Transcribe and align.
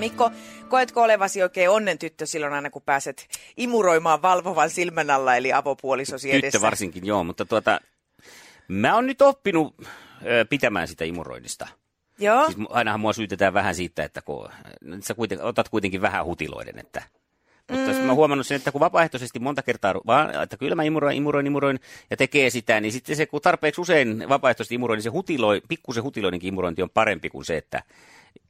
Mikko, 0.00 0.30
koetko 0.68 1.02
olevasi 1.02 1.42
oikein 1.42 1.70
onnen 1.70 1.98
tyttö 1.98 2.26
silloin 2.26 2.52
aina, 2.52 2.70
kun 2.70 2.82
pääset 2.82 3.28
imuroimaan 3.56 4.22
valvovan 4.22 4.70
silmän 4.70 5.10
alla, 5.10 5.36
eli 5.36 5.52
avopuolisosi 5.52 6.30
edessä? 6.30 6.46
Tyttö 6.46 6.66
varsinkin, 6.66 7.06
joo, 7.06 7.24
mutta 7.24 7.44
tuota, 7.44 7.80
mä 8.68 8.94
oon 8.94 9.06
nyt 9.06 9.22
oppinut 9.22 9.76
ö, 10.26 10.44
pitämään 10.50 10.88
sitä 10.88 11.04
imuroinnista. 11.04 11.68
Joo, 12.18 12.46
Siis 12.46 12.58
ainahan 12.70 13.00
mua 13.00 13.12
syytetään 13.12 13.54
vähän 13.54 13.74
siitä, 13.74 14.04
että 14.04 14.22
kun, 14.22 14.48
nyt 14.80 15.04
sä 15.04 15.14
kuiten, 15.14 15.42
otat 15.42 15.68
kuitenkin 15.68 16.00
vähän 16.02 16.24
hutiloiden, 16.24 16.78
että 16.78 17.02
mutta 17.70 17.90
mm. 17.90 17.98
mä 17.98 18.14
huomannut 18.14 18.46
sen, 18.46 18.56
että 18.56 18.72
kun 18.72 18.80
vapaaehtoisesti 18.80 19.38
monta 19.38 19.62
kertaa, 19.62 19.94
vaan, 20.06 20.42
että 20.42 20.56
kyllä 20.56 20.74
mä 20.74 20.82
imuroin, 20.82 21.16
imuroin, 21.16 21.46
imuroin 21.46 21.80
ja 22.10 22.16
tekee 22.16 22.50
sitä, 22.50 22.80
niin 22.80 22.92
sitten 22.92 23.16
se, 23.16 23.26
kun 23.26 23.40
tarpeeksi 23.40 23.80
usein 23.80 24.28
vapaaehtoisesti 24.28 24.74
imuroin, 24.74 24.98
niin 24.98 25.02
se 25.02 25.10
hutiloi, 25.10 25.62
pikkusen 25.68 26.02
hutiloidenkin 26.02 26.48
imurointi 26.48 26.82
on 26.82 26.90
parempi 26.90 27.30
kuin 27.30 27.44
se, 27.44 27.56
että 27.56 27.82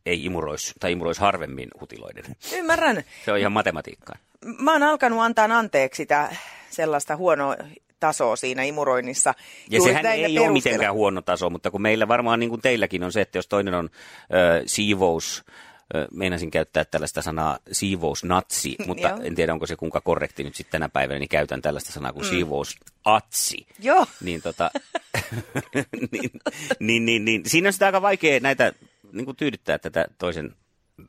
ei 0.06 0.24
imuroisi 0.24 0.74
tai 0.80 0.92
imuroisi 0.92 1.20
harvemmin 1.20 1.68
hutiloiden. 1.80 2.24
ymmärrän. 2.52 3.04
Se 3.24 3.32
on 3.32 3.38
ihan 3.38 3.52
matematiikkaa. 3.52 4.16
Mä 4.58 4.72
oon 4.72 4.82
alkanut 4.82 5.20
antaa 5.20 5.44
anteeksi 5.44 5.96
sitä 6.02 6.36
sellaista 6.70 7.16
huonoa 7.16 7.56
tasoa 8.00 8.36
siinä 8.36 8.62
imuroinnissa. 8.62 9.34
Ja 9.70 9.76
juuri 9.76 9.92
sehän 9.92 10.06
ei 10.06 10.38
ole 10.38 10.50
mitenkään 10.50 10.94
huono 10.94 11.22
taso, 11.22 11.50
mutta 11.50 11.70
kun 11.70 11.82
meillä 11.82 12.08
varmaan 12.08 12.40
niin 12.40 12.50
kuin 12.50 12.62
teilläkin 12.62 13.04
on 13.04 13.12
se, 13.12 13.20
että 13.20 13.38
jos 13.38 13.48
toinen 13.48 13.74
on 13.74 13.90
ö, 14.34 14.62
siivous, 14.66 15.44
ö, 15.94 16.08
meinasin 16.12 16.50
käyttää 16.50 16.84
tällaista 16.84 17.22
sanaa 17.22 17.58
siivousnatsi, 17.72 18.76
mutta 18.86 19.08
Joo. 19.08 19.18
en 19.22 19.34
tiedä 19.34 19.52
onko 19.52 19.66
se 19.66 19.76
kuinka 19.76 20.00
korrekti 20.00 20.44
nyt 20.44 20.54
sitten 20.54 20.72
tänä 20.72 20.88
päivänä, 20.88 21.18
niin 21.18 21.28
käytän 21.28 21.62
tällaista 21.62 21.92
sanaa 21.92 22.12
kuin 22.12 22.24
mm. 22.24 22.30
siivousatsi. 22.30 23.66
Joo. 23.78 24.06
Niin, 24.20 24.42
tota, 24.42 24.70
niin, 26.12 26.30
niin, 26.80 27.04
niin, 27.06 27.24
niin, 27.24 27.42
siinä 27.46 27.68
on 27.68 27.72
sitä 27.72 27.86
aika 27.86 28.02
vaikea 28.02 28.40
näitä 28.40 28.72
niin 29.12 29.24
kuin 29.24 29.36
tyydyttää 29.36 29.78
tätä 29.78 30.06
toisen, 30.18 30.54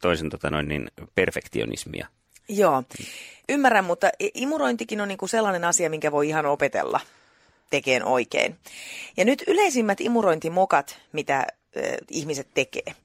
toisen 0.01 0.29
tota 0.29 0.49
noin, 0.49 0.67
niin 0.67 0.87
perfektionismia. 1.15 2.07
Joo, 2.49 2.83
ymmärrän, 3.49 3.85
mutta 3.85 4.09
imurointikin 4.19 5.01
on 5.01 5.07
niinku 5.07 5.27
sellainen 5.27 5.63
asia, 5.63 5.89
minkä 5.89 6.11
voi 6.11 6.27
ihan 6.27 6.45
opetella 6.45 6.99
tekeen 7.69 8.05
oikein. 8.05 8.55
Ja 9.17 9.25
nyt 9.25 9.43
yleisimmät 9.47 10.01
imurointimokat, 10.01 10.97
mitä 11.11 11.37
äh, 11.37 11.45
ihmiset 12.09 12.47
tekee, 12.53 12.95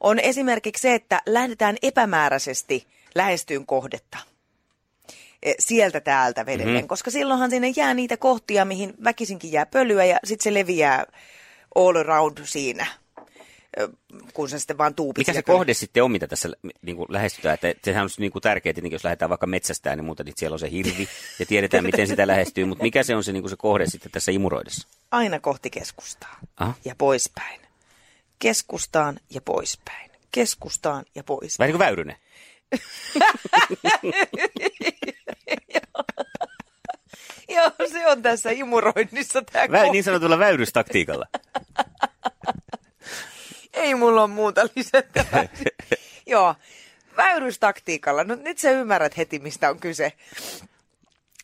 on 0.00 0.18
esimerkiksi 0.18 0.82
se, 0.82 0.94
että 0.94 1.22
lähdetään 1.26 1.76
epämääräisesti 1.82 2.86
lähestyyn 3.14 3.66
kohdetta. 3.66 4.18
Eh, 5.42 5.54
Sieltä 5.58 6.00
täältä 6.00 6.46
vedellen, 6.46 6.74
mm-hmm. 6.74 6.88
koska 6.88 7.10
silloinhan 7.10 7.50
sinne 7.50 7.72
jää 7.76 7.94
niitä 7.94 8.16
kohtia, 8.16 8.64
mihin 8.64 8.94
väkisinkin 9.04 9.52
jää 9.52 9.66
pölyä 9.66 10.04
ja 10.04 10.18
sitten 10.24 10.44
se 10.44 10.54
leviää 10.54 11.06
all 11.74 11.96
around 11.96 12.38
siinä, 12.44 12.86
kun 14.34 14.48
se 14.48 14.58
sitten 14.58 14.78
vaan 14.78 14.94
tuupit. 14.94 15.18
Mikä 15.18 15.32
se 15.32 15.34
siellä 15.34 15.58
kohde 15.58 15.74
sitten 15.74 16.04
on, 16.04 16.10
mitä 16.10 16.26
tässä 16.26 16.48
niin 16.82 16.96
kuin 16.96 17.06
lähestytään? 17.08 17.54
Että 17.54 17.74
sehän 17.84 18.04
on 18.04 18.10
niin 18.18 18.32
kuin 18.32 18.42
tärkeää, 18.42 18.74
tietenkin, 18.74 18.94
jos 18.94 19.04
lähdetään 19.04 19.28
vaikka 19.28 19.46
metsästään, 19.46 19.98
niin 19.98 20.04
muuta, 20.04 20.24
niin 20.24 20.34
siellä 20.36 20.54
on 20.54 20.58
se 20.58 20.70
hirvi 20.70 21.08
ja 21.38 21.46
tiedetään, 21.46 21.84
miten 21.84 22.06
sitä 22.06 22.26
lähestyy. 22.26 22.64
Mutta 22.64 22.84
mikä 22.84 23.02
se 23.02 23.16
on 23.16 23.24
se, 23.24 23.32
niin 23.32 23.42
kuin 23.42 23.50
se 23.50 23.56
kohde 23.56 23.86
sitten 23.86 24.12
tässä 24.12 24.32
imuroidessa? 24.32 24.88
aina 25.10 25.40
kohti 25.40 25.70
keskustaa 25.70 26.38
Aha. 26.56 26.74
ja 26.84 26.94
poispäin. 26.98 27.60
Keskustaan 28.38 29.20
ja 29.30 29.40
poispäin. 29.40 30.10
Keskustaan 30.30 31.04
ja 31.14 31.24
poispäin. 31.24 31.58
Vähän 31.58 31.68
niin 31.68 31.78
kuin 31.78 31.86
väyrynen. 31.86 32.16
Joo, 37.48 37.70
se 37.92 38.06
on 38.06 38.22
tässä 38.22 38.50
imuroinnissa 38.50 39.42
tämä 39.42 39.68
Vä, 39.70 39.82
niin 39.82 40.04
sanotulla 40.04 40.38
väyrystaktiikalla. 40.38 41.26
Ei 43.78 43.94
mulla 43.94 44.20
ole 44.22 44.30
muuta 44.30 44.60
lisättävää. 44.76 45.48
Joo, 46.26 46.54
väyrystaktiikalla. 47.16 48.24
No 48.24 48.34
nyt 48.34 48.58
sä 48.58 48.70
ymmärrät 48.70 49.16
heti, 49.16 49.38
mistä 49.38 49.70
on 49.70 49.78
kyse. 49.80 50.12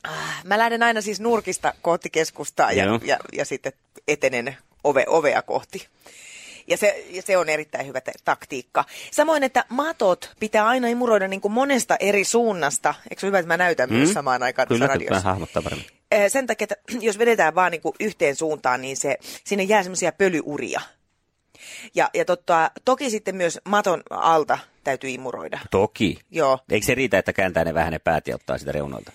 Ah, 0.05 0.45
Mä 0.45 0.59
lähden 0.59 0.83
aina 0.83 1.01
siis 1.01 1.21
nurkista 1.21 1.75
kohti 1.83 2.11
keskustaa 2.11 2.73
ja, 2.73 2.85
Joo. 2.85 3.01
ja, 3.05 3.19
ja 3.33 3.45
sitten 3.45 3.73
etenen 4.09 4.57
ove, 4.85 5.05
ovea 5.09 5.43
kohti. 5.43 5.87
Ja 6.67 6.77
se, 6.77 7.05
ja 7.11 7.23
se 7.23 7.37
on 7.37 7.49
erittäin 7.49 7.87
hyvä 7.87 8.01
taktiikka. 8.25 8.85
Samoin, 9.11 9.43
että 9.43 9.65
matot 9.69 10.31
pitää 10.41 10.67
aina 10.67 10.89
imuroida 10.89 11.29
niin 11.29 11.41
kuin 11.41 11.53
monesta 11.53 11.97
eri 12.01 12.25
suunnasta. 12.25 12.95
Eikö 13.11 13.21
se 13.21 13.27
hyvä, 13.27 13.39
että 13.39 13.47
mä 13.49 13.57
näytän 13.57 13.89
mm. 13.91 13.97
myös 13.97 14.13
samaan 14.13 14.43
aikaan 14.43 14.69
Kyllä, 14.69 14.79
kyllä 14.79 14.95
radiossa? 14.95 15.29
hahmottaa 15.29 15.63
paremmin. 15.63 15.87
Eh, 16.13 16.31
Sen 16.33 16.47
takia, 16.47 16.65
että 16.65 16.77
jos 17.07 17.19
vedetään 17.19 17.55
vaan 17.55 17.73
niin 17.73 17.81
kuin 17.83 17.95
yhteen 18.01 18.37
suuntaan, 18.37 18.83
niin 18.83 18.97
se, 18.97 19.17
sinne 19.45 19.63
jää 19.65 19.83
semmoisia 19.83 20.13
pölyyuria. 20.13 20.81
Ja, 21.95 22.11
ja 22.15 22.25
totta, 22.25 22.71
toki 22.85 23.11
sitten 23.11 23.37
myös 23.37 23.61
maton 23.65 24.03
alta 24.11 24.59
täytyy 24.85 25.11
imuroida. 25.11 25.59
Toki. 25.71 26.19
Joo. 26.31 26.59
Eikö 26.71 26.87
se 26.87 26.95
riitä, 26.95 27.19
että 27.19 27.33
kääntää 27.33 27.65
ne 27.65 27.75
vähän 27.75 27.93
ne 27.93 27.99
päät 27.99 28.29
ja 28.29 28.35
ottaa 28.35 28.59
sitä 28.59 28.73
reunoilta? 28.73 29.13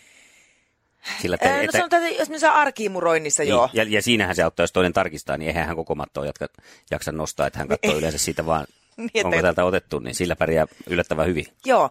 Sillä, 1.22 1.34
että, 1.36 1.50
Ää, 1.50 1.58
No 1.58 1.64
että, 1.64 1.78
sanotaan, 1.78 2.04
että 2.06 2.22
jos 2.22 2.30
me 2.30 2.40
saa 2.40 2.54
arkiimuroinnissa, 2.56 3.44
niin, 3.44 3.50
joo. 3.50 3.70
ja, 3.74 3.84
ja 3.84 4.02
siinähän 4.02 4.36
se 4.36 4.44
auttaa, 4.44 4.64
jos 4.64 4.72
toinen 4.72 4.94
tarkistaa, 4.94 5.38
niin 5.38 5.48
eihän 5.48 5.68
hän 5.68 5.76
koko 5.76 5.96
mattoa 5.96 6.26
jatka, 6.26 6.48
jaksa 6.92 7.12
nostaa, 7.12 7.48
että 7.48 7.60
hän 7.60 7.68
katsoo 7.68 7.98
yleensä 7.98 8.18
siitä 8.18 8.46
vaan, 8.46 8.66
Niin, 8.98 9.10
että- 9.14 9.28
onko 9.28 9.42
täältä 9.42 9.66
otettu, 9.66 10.00
niin 10.00 10.16
sillä 10.16 10.36
pärjää 10.36 10.66
yllättävän 10.90 11.28
hyvin. 11.28 11.46
Joo. 11.66 11.90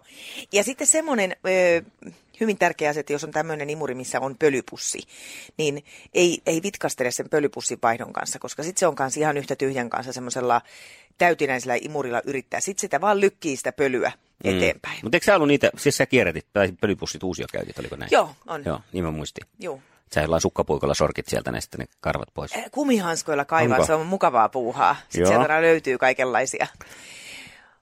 Ja 0.53 0.63
sitten 0.63 0.87
semmoinen 0.87 1.35
ö, 1.47 2.09
hyvin 2.39 2.57
tärkeä 2.57 2.89
asia, 2.89 2.99
että 2.99 3.13
jos 3.13 3.23
on 3.23 3.31
tämmöinen 3.31 3.69
imuri, 3.69 3.95
missä 3.95 4.19
on 4.19 4.35
pölypussi, 4.39 4.99
niin 5.57 5.83
ei, 6.13 6.41
ei 6.45 6.61
vitkastele 6.63 7.11
sen 7.11 7.29
pölypussin 7.29 7.79
vaihdon 7.83 8.13
kanssa, 8.13 8.39
koska 8.39 8.63
sitten 8.63 8.79
se 8.79 8.87
on 8.87 8.95
kanssa 8.95 9.19
ihan 9.19 9.37
yhtä 9.37 9.55
tyhjän 9.55 9.89
kanssa 9.89 10.13
semmoisella 10.13 10.61
täytinäisellä 11.17 11.75
imurilla 11.81 12.21
yrittää. 12.25 12.59
Sitten 12.59 12.81
sitä 12.81 13.01
vaan 13.01 13.21
lykkii 13.21 13.57
sitä 13.57 13.71
pölyä 13.71 14.11
eteenpäin. 14.43 14.99
Mutta 15.03 15.15
eikö 15.15 15.25
sä 15.25 15.35
ollut 15.35 15.47
niitä, 15.47 15.69
siis 15.77 15.97
sä 15.97 16.05
kierrätit, 16.05 16.45
tai 16.53 16.71
pölypussit 16.81 17.23
uusia 17.23 17.45
käytit, 17.51 17.79
oliko 17.79 17.95
näin? 17.95 18.09
Joo, 18.11 18.35
on. 18.47 18.63
Joo, 18.65 18.79
niin 18.93 19.03
mä 19.03 19.11
muistin. 19.11 19.47
Joo. 19.59 19.79
Sä 20.13 20.21
jollain 20.21 20.41
sukkapuikolla 20.41 20.93
sorkit 20.93 21.27
sieltä 21.27 21.51
ne, 21.51 21.61
sitten 21.61 21.79
ne 21.79 21.85
karvat 22.01 22.29
pois. 22.33 22.51
Eh, 22.55 22.65
Kumihanskoilla 22.71 23.45
kaivaa, 23.45 23.75
Onko? 23.75 23.87
se 23.87 23.93
on 23.93 24.05
mukavaa 24.05 24.49
puuhaa. 24.49 24.95
Sitten 25.03 25.21
Joo. 25.21 25.31
sieltä 25.31 25.61
löytyy 25.61 25.97
kaikenlaisia. 25.97 26.67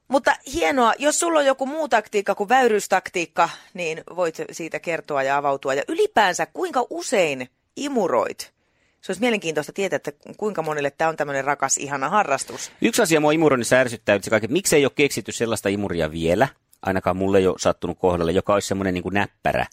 Mutta 0.08 0.36
hienoa, 0.54 0.94
jos 1.00 1.20
sulla 1.20 1.40
on 1.40 1.46
joku 1.46 1.66
muu 1.66 1.88
taktiikka 1.88 2.36
kuin 2.36 2.50
väyryystaktiikka, 2.50 3.50
niin 3.74 4.04
voit 4.16 4.36
siitä 4.52 4.80
kertoa 4.80 5.24
ja 5.24 5.38
avautua. 5.38 5.74
Ja 5.74 5.84
ylipäänsä, 5.88 6.46
kuinka 6.46 6.86
usein 6.90 7.50
imuroit? 7.76 8.54
Se 9.02 9.12
olisi 9.12 9.22
mielenkiintoista 9.22 9.74
tietää, 9.74 9.96
että 9.98 10.12
kuinka 10.38 10.62
monelle 10.62 10.92
tämä 10.92 11.10
on 11.10 11.18
tämmöinen 11.18 11.44
rakas, 11.44 11.78
ihana 11.78 12.10
harrastus. 12.10 12.72
Yksi 12.82 13.02
asia 13.02 13.20
mua 13.20 13.32
imuroinnissa 13.32 13.76
ärsyttää, 13.76 14.16
että 14.16 14.30
kaikki, 14.30 14.48
miksei 14.48 14.86
ole 14.86 14.92
keksitty 14.96 15.32
sellaista 15.32 15.70
imuria 15.70 16.12
vielä, 16.12 16.48
ainakaan 16.82 17.18
mulle 17.18 17.38
ei 17.38 17.48
ole 17.48 17.60
sattunut 17.60 18.00
kohdalle, 18.00 18.32
joka 18.32 18.54
olisi 18.54 18.68
semmoinen 18.68 18.94
niin 18.94 19.04
kuin 19.04 19.14
näppärä, 19.14 19.66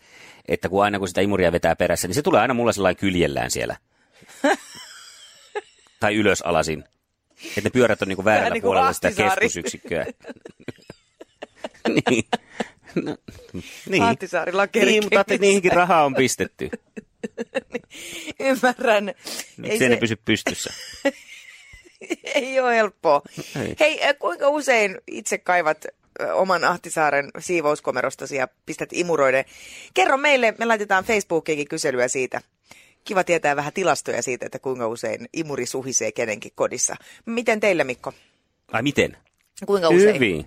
että 0.49 0.69
kun 0.69 0.85
aina 0.85 0.99
kun 0.99 1.09
sitä 1.09 1.21
imuria 1.21 1.53
vetää 1.53 1.77
perässä, 1.77 2.09
niin 2.09 2.15
se 2.15 2.23
tulee 2.23 2.41
aina 2.41 2.55
mulla 2.55 2.73
sellainen 2.73 3.01
kyljellään 3.01 3.51
siellä. 3.51 3.77
tai 6.01 6.15
ylös 6.15 6.43
alasin. 6.43 6.85
Että 7.47 7.61
ne 7.61 7.71
pyörät 7.71 8.03
on 8.03 8.09
niin 8.09 8.17
kuin 8.17 8.25
väärällä 8.25 8.55
niin 8.55 8.63
puolella 8.63 8.93
sitä 8.93 9.13
keskusyksikköä. 9.13 10.07
niin. 12.11 12.25
No, 12.95 13.17
niin. 13.89 14.03
Ahtisaari 14.03 14.53
lakeri 14.53 14.87
Niin, 14.87 15.05
mutta 15.05 15.19
ajattelin, 15.19 15.41
niihinkin 15.41 15.73
rahaa 15.73 16.05
on 16.05 16.15
pistetty. 16.15 16.71
Ymmärrän. 18.41 19.15
Miksi 19.57 19.79
se... 19.79 19.89
ne 19.89 19.97
pysy 19.97 20.17
pystyssä? 20.17 20.73
ei 22.35 22.61
ole 22.61 22.77
helppoa. 22.77 23.23
Ei. 23.61 23.77
Hei, 23.81 24.05
äh, 24.05 24.15
kuinka 24.19 24.49
usein 24.49 24.99
itse 25.07 25.39
kaivat 25.39 25.85
äh, 25.85 26.37
oman 26.37 26.65
Ahtisaaren 26.65 27.31
siivouskomerostasi 27.39 28.37
ja 28.37 28.49
pistät 28.67 28.89
imuroiden? 28.93 29.45
Kerro 29.95 30.17
meille, 30.17 30.55
me 30.59 30.65
laitetaan 30.65 31.05
Facebookiinkin 31.05 31.69
kyselyä 31.69 32.09
siitä. 32.09 32.41
Kiva 33.05 33.25
tietää 33.25 33.57
vähän 33.57 33.73
tilastoja 33.73 34.23
siitä, 34.23 34.47
että 34.47 34.59
kuinka 34.59 34.89
usein 34.89 35.29
imuri 35.33 35.67
suhisee 35.67 36.13
kenenkin 36.13 36.53
kodissa. 36.55 36.97
Miten 37.27 37.61
teillä, 37.61 37.85
Mikko? 37.85 38.13
Ai 38.73 38.83
miten? 38.83 39.17
Kuinka 39.67 39.89
usein? 39.89 40.15
Hyvin. 40.15 40.47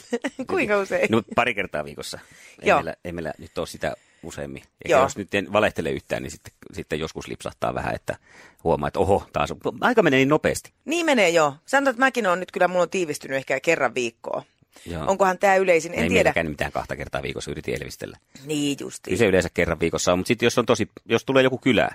kuinka 0.50 0.78
usein? 0.78 1.08
No 1.10 1.22
pari 1.34 1.54
kertaa 1.54 1.84
viikossa. 1.84 2.18
Ei 2.62 2.68
Joo. 2.68 2.78
meillä, 2.78 2.94
ei 3.04 3.12
meillä 3.12 3.32
nyt 3.38 3.58
ole 3.58 3.66
sitä 3.66 3.94
useimmin. 4.22 4.62
Eikä 4.62 4.94
Joo. 4.94 5.02
jos 5.02 5.16
nyt 5.16 5.34
en 5.34 5.52
valehtele 5.52 5.90
yhtään, 5.90 6.22
niin 6.22 6.30
sitten, 6.30 6.52
sitten 6.72 7.00
joskus 7.00 7.28
lipsahtaa 7.28 7.74
vähän, 7.74 7.94
että 7.94 8.16
huomaa, 8.64 8.88
että 8.88 9.00
oho, 9.00 9.28
taas 9.32 9.50
on. 9.50 9.58
Aika 9.80 10.02
menee 10.02 10.18
niin 10.18 10.28
nopeasti. 10.28 10.72
Niin 10.84 11.06
menee 11.06 11.30
jo. 11.30 11.54
Sanotaan, 11.66 11.90
että 11.92 12.00
mäkin 12.00 12.26
on 12.26 12.40
nyt 12.40 12.52
kyllä, 12.52 12.68
mulla 12.68 12.82
on 12.82 12.90
tiivistynyt 12.90 13.36
ehkä 13.36 13.60
kerran 13.60 13.94
viikkoa. 13.94 14.42
Joo. 14.86 15.04
Onkohan 15.06 15.38
tämä 15.38 15.56
yleisin? 15.56 15.92
En 15.92 15.98
Ei 15.98 16.00
tiedä. 16.08 16.14
meilläkään 16.14 16.46
mitään 16.50 16.72
kahta 16.72 16.96
kertaa 16.96 17.22
viikossa 17.22 17.50
yriti 17.50 17.74
elvistellä. 17.74 18.18
Niin 18.44 18.76
justi. 18.80 19.00
Kyllä 19.10 19.18
se 19.18 19.26
yleensä 19.26 19.48
kerran 19.54 19.80
viikossa 19.80 20.12
on, 20.12 20.18
mutta 20.18 20.28
sitten 20.28 20.46
jos 20.46 20.58
on 20.58 20.66
tosi, 20.66 20.90
jos 21.04 21.24
tulee 21.24 21.42
joku 21.42 21.58
kylä, 21.58 21.88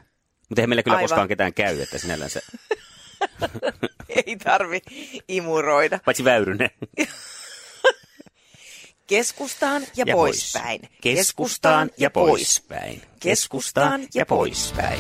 mutta 0.50 0.62
eihän 0.62 0.70
meillä 0.70 0.84
kyllä 0.84 0.98
Aivan. 0.98 1.10
koskaan 1.10 1.28
ketään 1.28 1.54
käy, 1.54 1.82
että 1.82 1.98
sinällään 1.98 2.30
se, 2.30 2.42
Ei 4.26 4.36
tarvi 4.44 4.82
imuroida. 5.28 6.00
paitsi 6.06 6.24
Väyrynen. 6.24 6.70
Keskustaan 9.08 9.82
ja, 9.82 10.04
Ja 10.08 10.16
poispäin. 10.16 10.82
Keskustaan 11.02 11.90
ja 11.98 12.10
poispäin. 12.10 13.02
Keskustaan 13.20 14.02
ja 14.14 14.26
poispäin. 14.26 15.00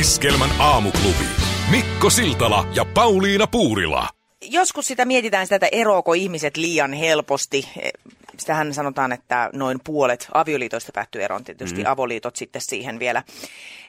Iskelmän 0.00 0.50
aamuklubi. 0.58 1.24
Mikko 1.70 2.10
Siltala 2.10 2.68
ja 2.74 2.84
Pauliina 2.84 3.46
Puurila. 3.46 4.08
Joskus 4.42 4.86
sitä 4.86 5.04
mietitään 5.04 5.46
sitä, 5.46 5.56
että 5.56 5.68
eroako 5.72 6.12
ihmiset 6.12 6.56
liian 6.56 6.92
helposti. 6.92 7.68
Eh, 7.80 7.92
Sitähän 8.38 8.74
sanotaan, 8.74 9.12
että 9.12 9.50
noin 9.52 9.80
puolet 9.84 10.28
avioliitoista 10.34 10.92
päättyy 10.94 11.22
eroon, 11.22 11.44
tietysti 11.44 11.80
mm. 11.82 11.90
avoliitot 11.90 12.36
sitten 12.36 12.62
siihen 12.62 12.98
vielä. 12.98 13.22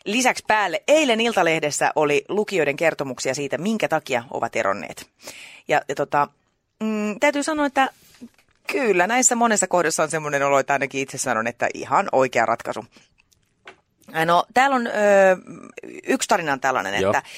Lisäksi 0.06 0.44
päälle 0.48 0.84
eilen 0.88 1.22
Iltalehdessä 1.22 1.92
oli 1.96 2.26
lukijoiden 2.30 2.76
kertomuksia 2.76 3.36
siitä, 3.36 3.58
minkä 3.58 3.88
takia 3.88 4.24
ovat 4.32 4.56
eronneet. 4.56 5.08
Ja, 5.68 5.82
ja 5.90 5.96
tota, 5.96 6.28
mm, 6.80 7.20
täytyy 7.20 7.44
sanoa, 7.44 7.66
että 7.66 7.90
kyllä 8.68 9.08
näissä 9.08 9.36
monessa 9.36 9.68
kohdassa 9.68 10.04
on 10.04 10.10
semmoinen 10.10 10.44
olo, 10.44 10.60
että 10.60 10.74
ainakin 10.74 11.02
itse 11.02 11.18
sanon, 11.18 11.48
että 11.48 11.70
ihan 11.74 12.10
oikea 12.12 12.46
ratkaisu. 12.46 12.86
No, 14.26 14.46
täällä 14.54 14.76
on 14.76 14.88
ö, 14.88 14.92
yksi 16.08 16.28
tarina 16.28 16.54
on 16.54 16.60
tällainen, 16.60 17.02
Joo. 17.02 17.12
että 17.12 17.30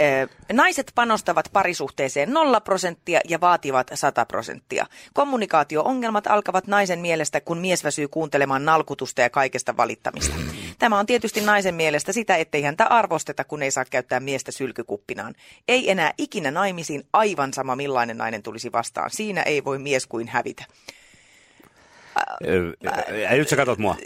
ö, 0.00 0.28
naiset 0.52 0.92
panostavat 0.94 1.48
parisuhteeseen 1.52 2.30
0 2.30 2.60
prosenttia 2.60 3.20
ja 3.28 3.40
vaativat 3.40 3.90
100 3.94 4.26
prosenttia. 4.26 4.86
Kommunikaatio-ongelmat 5.12 6.26
alkavat 6.26 6.66
naisen 6.66 6.98
mielestä, 6.98 7.40
kun 7.40 7.58
mies 7.58 7.84
väsyy 7.84 8.08
kuuntelemaan 8.08 8.64
nalkutusta 8.64 9.20
ja 9.20 9.30
kaikesta 9.30 9.76
valittamista. 9.76 10.36
Tämä 10.78 10.98
on 10.98 11.06
tietysti 11.06 11.40
naisen 11.40 11.74
mielestä 11.74 12.12
sitä, 12.12 12.36
ettei 12.36 12.62
häntä 12.62 12.86
arvosteta, 12.86 13.44
kun 13.44 13.62
ei 13.62 13.70
saa 13.70 13.84
käyttää 13.84 14.20
miestä 14.20 14.52
sylkykuppinaan. 14.52 15.34
Ei 15.68 15.90
enää 15.90 16.12
ikinä 16.18 16.50
naimisiin 16.50 17.06
aivan 17.12 17.52
sama 17.52 17.76
millainen 17.76 18.18
nainen 18.18 18.42
tulisi 18.42 18.72
vastaan. 18.72 19.10
Siinä 19.10 19.42
ei 19.42 19.64
voi 19.64 19.78
mies 19.78 20.06
kuin 20.06 20.28
hävitä. 20.28 20.64
Ö, 22.46 22.72
ö, 22.86 23.36
Nyt 23.36 23.48
sä 23.48 23.56
katsot 23.56 23.78
mua. 23.78 23.96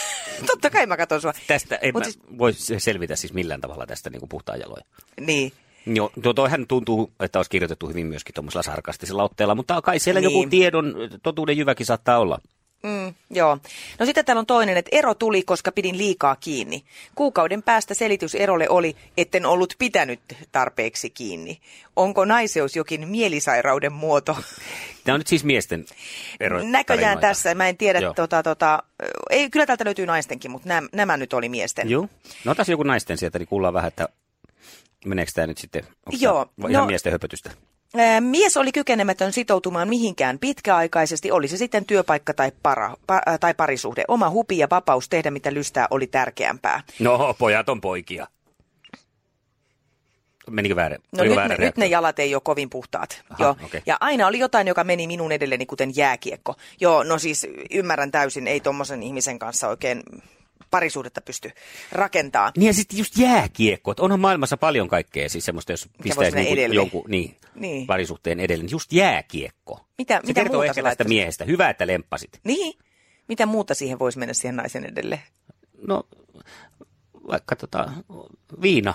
Totta 0.46 0.70
kai 0.70 0.86
mä 0.86 0.96
katson 0.96 1.20
sua. 1.20 1.32
Tästä 1.46 1.76
ei 1.76 1.92
Mut 1.92 2.00
mä 2.00 2.04
siis- 2.04 2.18
voi 2.38 2.52
selvitä 2.78 3.16
siis 3.16 3.32
millään 3.32 3.60
tavalla 3.60 3.86
tästä 3.86 4.10
niin 4.10 4.20
kuin 4.20 4.28
puhtaan 4.28 4.60
jaloja. 4.60 4.84
Niin. 5.20 5.52
Joo, 5.86 6.12
tuo 6.22 6.34
toihan 6.34 6.66
tuntuu, 6.66 7.12
että 7.20 7.38
olisi 7.38 7.50
kirjoitettu 7.50 7.88
hyvin 7.88 8.06
myöskin 8.06 8.34
tuommoisella 8.34 8.62
sarkastisella 8.62 9.22
otteella, 9.22 9.54
mutta 9.54 9.82
kai 9.82 9.98
siellä 9.98 10.20
Niin. 10.20 10.32
joku 10.38 10.50
tiedon, 10.50 10.94
totuuden 11.22 11.56
jyväkin 11.58 11.86
saattaa 11.86 12.18
olla. 12.18 12.38
Mm, 12.82 13.14
joo. 13.30 13.58
No 13.98 14.06
sitten 14.06 14.24
täällä 14.24 14.40
on 14.40 14.46
toinen, 14.46 14.76
että 14.76 14.88
ero 14.92 15.14
tuli, 15.14 15.42
koska 15.42 15.72
pidin 15.72 15.98
liikaa 15.98 16.36
kiinni. 16.36 16.84
Kuukauden 17.14 17.62
päästä 17.62 17.94
selitys 17.94 18.34
erolle 18.34 18.68
oli, 18.68 18.96
etten 19.16 19.46
ollut 19.46 19.74
pitänyt 19.78 20.20
tarpeeksi 20.52 21.10
kiinni. 21.10 21.60
Onko 21.96 22.24
naiseus 22.24 22.76
jokin 22.76 23.08
mielisairauden 23.08 23.92
muoto? 23.92 24.36
Tämä 25.04 25.14
on 25.14 25.20
nyt 25.20 25.26
siis 25.26 25.44
miesten 25.44 25.84
ero. 26.40 26.56
Näköjään 26.62 26.84
tarinoita. 26.86 27.20
tässä, 27.20 27.54
mä 27.54 27.68
en 27.68 27.76
tiedä, 27.76 27.98
Joo. 27.98 28.14
tota, 28.14 28.42
tota, 28.42 28.82
ei, 29.30 29.50
kyllä 29.50 29.66
täältä 29.66 29.84
löytyy 29.84 30.06
naistenkin, 30.06 30.50
mutta 30.50 30.68
nämä, 30.68 30.88
nämä 30.92 31.16
nyt 31.16 31.32
oli 31.32 31.48
miesten. 31.48 31.90
Joo. 31.90 32.08
No 32.44 32.52
otas 32.52 32.68
joku 32.68 32.82
naisten 32.82 33.18
sieltä, 33.18 33.38
niin 33.38 33.48
kuullaan 33.48 33.74
vähän, 33.74 33.88
että 33.88 34.08
meneekö 35.06 35.32
tämä 35.34 35.46
nyt 35.46 35.58
sitten, 35.58 35.84
onko 35.84 36.18
Joo, 36.20 36.50
ihan 36.68 36.72
no- 36.72 36.86
miesten 36.86 37.12
höpötystä? 37.12 37.50
Mies 38.20 38.56
oli 38.56 38.72
kykenemätön 38.72 39.32
sitoutumaan 39.32 39.88
mihinkään 39.88 40.38
pitkäaikaisesti, 40.38 41.30
oli 41.30 41.48
se 41.48 41.56
sitten 41.56 41.84
työpaikka 41.84 42.34
tai, 42.34 42.52
para, 42.62 42.94
pa, 43.06 43.20
tai 43.40 43.54
parisuhde. 43.54 44.04
Oma 44.08 44.30
hupi 44.30 44.58
ja 44.58 44.66
vapaus 44.70 45.08
tehdä 45.08 45.30
mitä 45.30 45.54
lystää 45.54 45.86
oli 45.90 46.06
tärkeämpää. 46.06 46.82
No, 47.00 47.34
pojat 47.38 47.68
on 47.68 47.80
poikia. 47.80 48.26
Menikö 50.50 50.76
väärin? 50.76 50.98
No 51.12 51.20
Oliko 51.20 51.34
nyt 51.34 51.36
väärä 51.36 51.56
ne, 51.58 51.64
nyt 51.64 51.76
ne 51.76 51.86
jalat 51.86 52.18
ei 52.18 52.34
ole 52.34 52.42
kovin 52.44 52.70
puhtaat. 52.70 53.22
Aha, 53.30 53.42
Joo. 53.42 53.56
okei. 53.64 53.82
Ja 53.86 53.96
aina 54.00 54.26
oli 54.26 54.38
jotain, 54.38 54.66
joka 54.66 54.84
meni 54.84 55.06
minun 55.06 55.32
edelleni, 55.32 55.66
kuten 55.66 55.96
jääkiekko. 55.96 56.54
Joo, 56.80 57.02
no 57.02 57.18
siis 57.18 57.46
ymmärrän 57.70 58.10
täysin, 58.10 58.46
ei 58.46 58.60
tuommoisen 58.60 59.02
ihmisen 59.02 59.38
kanssa 59.38 59.68
oikein 59.68 60.02
parisuhdetta 60.70 61.20
pysty 61.20 61.50
rakentaa. 61.92 62.52
Niin 62.56 62.66
ja 62.66 62.72
sitten 62.74 62.98
just 62.98 63.18
jääkiekko, 63.18 63.90
että 63.90 64.02
onhan 64.02 64.20
maailmassa 64.20 64.56
paljon 64.56 64.88
kaikkea, 64.88 65.28
siis 65.28 65.44
semmoista, 65.44 65.72
jos 65.72 65.88
pistäisi 66.02 66.36
niinku 66.36 66.74
jonkun 66.74 67.04
niin, 67.08 67.36
Niin. 67.54 67.86
parisuhteen 67.86 68.40
edelle, 68.40 68.62
niin 68.64 68.70
just 68.70 68.92
jääkiekko. 68.92 69.80
Mitä- 69.98 70.14
Se 70.20 70.26
mitä 70.26 70.40
kertoo 70.40 70.56
muuta 70.60 70.70
ehkä 70.70 70.82
tästä 70.82 71.04
miehestä. 71.04 71.44
Hyvä, 71.44 71.70
että 71.70 71.86
lemppasit. 71.86 72.40
Niin? 72.44 72.78
Mitä 73.28 73.46
muuta 73.46 73.74
siihen 73.74 73.98
voisi 73.98 74.18
mennä 74.18 74.34
siihen 74.34 74.56
naisen 74.56 74.84
edelle? 74.84 75.20
No, 75.86 76.02
vaikka 77.28 77.56
tota, 77.56 77.92
viina. 78.62 78.94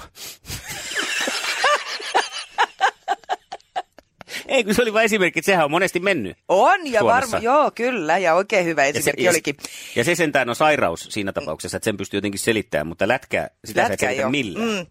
Ei, 4.56 4.64
kun 4.64 4.76
se 4.76 4.82
oli 4.82 4.94
vain 4.94 5.06
esimerkki, 5.06 5.40
että 5.40 5.46
sehän 5.46 5.66
on 5.66 5.72
monesti 5.72 6.00
mennyt. 6.00 6.38
On, 6.48 6.88
ja 6.88 7.00
Suomessa. 7.00 7.06
varmaan, 7.06 7.44
joo, 7.44 7.72
kyllä, 7.76 8.18
ja 8.18 8.34
oikein 8.34 8.66
hyvä 8.66 8.86
Ja 8.86 8.94
se, 8.94 9.00
esimerkki 9.00 9.24
ja, 9.24 9.32
olikin. 9.32 9.56
ja 9.96 10.04
se 10.04 10.16
sentään 10.16 10.50
on 10.50 10.56
sairaus 10.56 11.08
siinä 11.10 11.32
tapauksessa, 11.34 11.78
että 11.78 11.86
sen 11.86 11.98
pystyy 11.98 12.18
jotenkin 12.18 12.40
selittämään, 12.40 12.88
mutta 12.88 13.08
lätkää, 13.08 13.50
sitä 13.66 13.88
sä 14.02 14.10
et 14.10 14.32
millään. 14.32 14.70
Mm. 14.70 14.86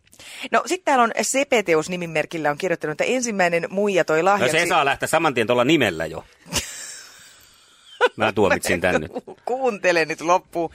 No 0.52 0.62
sitten 0.66 0.84
täällä 0.84 1.04
on 1.04 1.12
Sepeteus 1.22 1.88
nimimerkillä 1.88 2.50
on 2.50 2.58
kirjoittanut, 2.58 2.92
että 3.00 3.04
ensimmäinen 3.04 3.66
muija 3.70 4.04
toi 4.04 4.18
No 4.18 4.24
lahjaksi... 4.24 4.58
se 4.60 4.66
saa 4.66 4.84
lähteä 4.84 5.06
saman 5.08 5.34
tien 5.34 5.46
tuolla 5.46 5.64
nimellä 5.64 6.06
jo. 6.06 6.24
Mä 8.16 8.32
tuomitsin 8.32 8.80
tän 8.80 9.00
nyt. 9.00 9.12
Kuuntele 9.44 10.04
nyt 10.04 10.20
loppuun. 10.20 10.70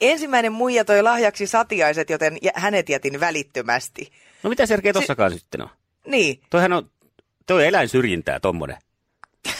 Ensimmäinen 0.00 0.52
muija 0.52 0.84
toi 0.84 1.02
lahjaksi 1.02 1.46
satiaiset, 1.46 2.10
joten 2.10 2.38
hänet 2.54 2.88
jätin 2.88 3.20
välittömästi. 3.20 4.12
No 4.42 4.50
mitä 4.50 4.66
Sergei 4.66 4.92
tossakaan 4.92 5.32
sitten 5.32 5.62
on? 5.62 5.68
Niin, 6.06 6.40
Toihan 6.50 6.72
on, 6.72 6.90
toi 7.46 7.56
on 7.56 7.64
eläinsyrjintää 7.64 8.40
tommonen. 8.40 8.76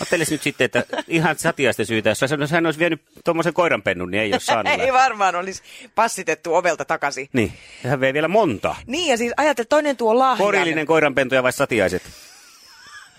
Ottelis 0.02 0.30
nyt 0.30 0.42
sitten, 0.42 0.64
että 0.64 0.84
ihan 1.08 1.38
satiaisten 1.38 1.86
syytä, 1.86 2.10
jos 2.10 2.50
hän- 2.50 2.66
olisi 2.66 2.78
vienyt 2.78 3.02
tuommoisen 3.24 3.54
koiranpennun, 3.54 4.10
niin 4.10 4.22
ei 4.22 4.32
olisi 4.32 4.46
saanut. 4.46 4.80
ei 4.80 4.92
varmaan 4.92 5.34
olisi 5.34 5.62
passitettu 5.94 6.54
ovelta 6.54 6.84
takaisin. 6.84 7.28
Niin, 7.32 7.52
ja 7.84 7.90
hän 7.90 8.00
vei 8.00 8.12
vielä 8.14 8.28
monta. 8.28 8.76
Niin, 8.86 9.10
ja 9.10 9.16
siis 9.16 9.32
ajattel, 9.36 9.64
toinen 9.68 9.96
tuo 9.96 10.18
lahjan. 10.18 10.38
Korillinen 10.46 10.86
koiranpentuja 10.86 11.42
vai 11.42 11.52
satiaiset? 11.52 12.02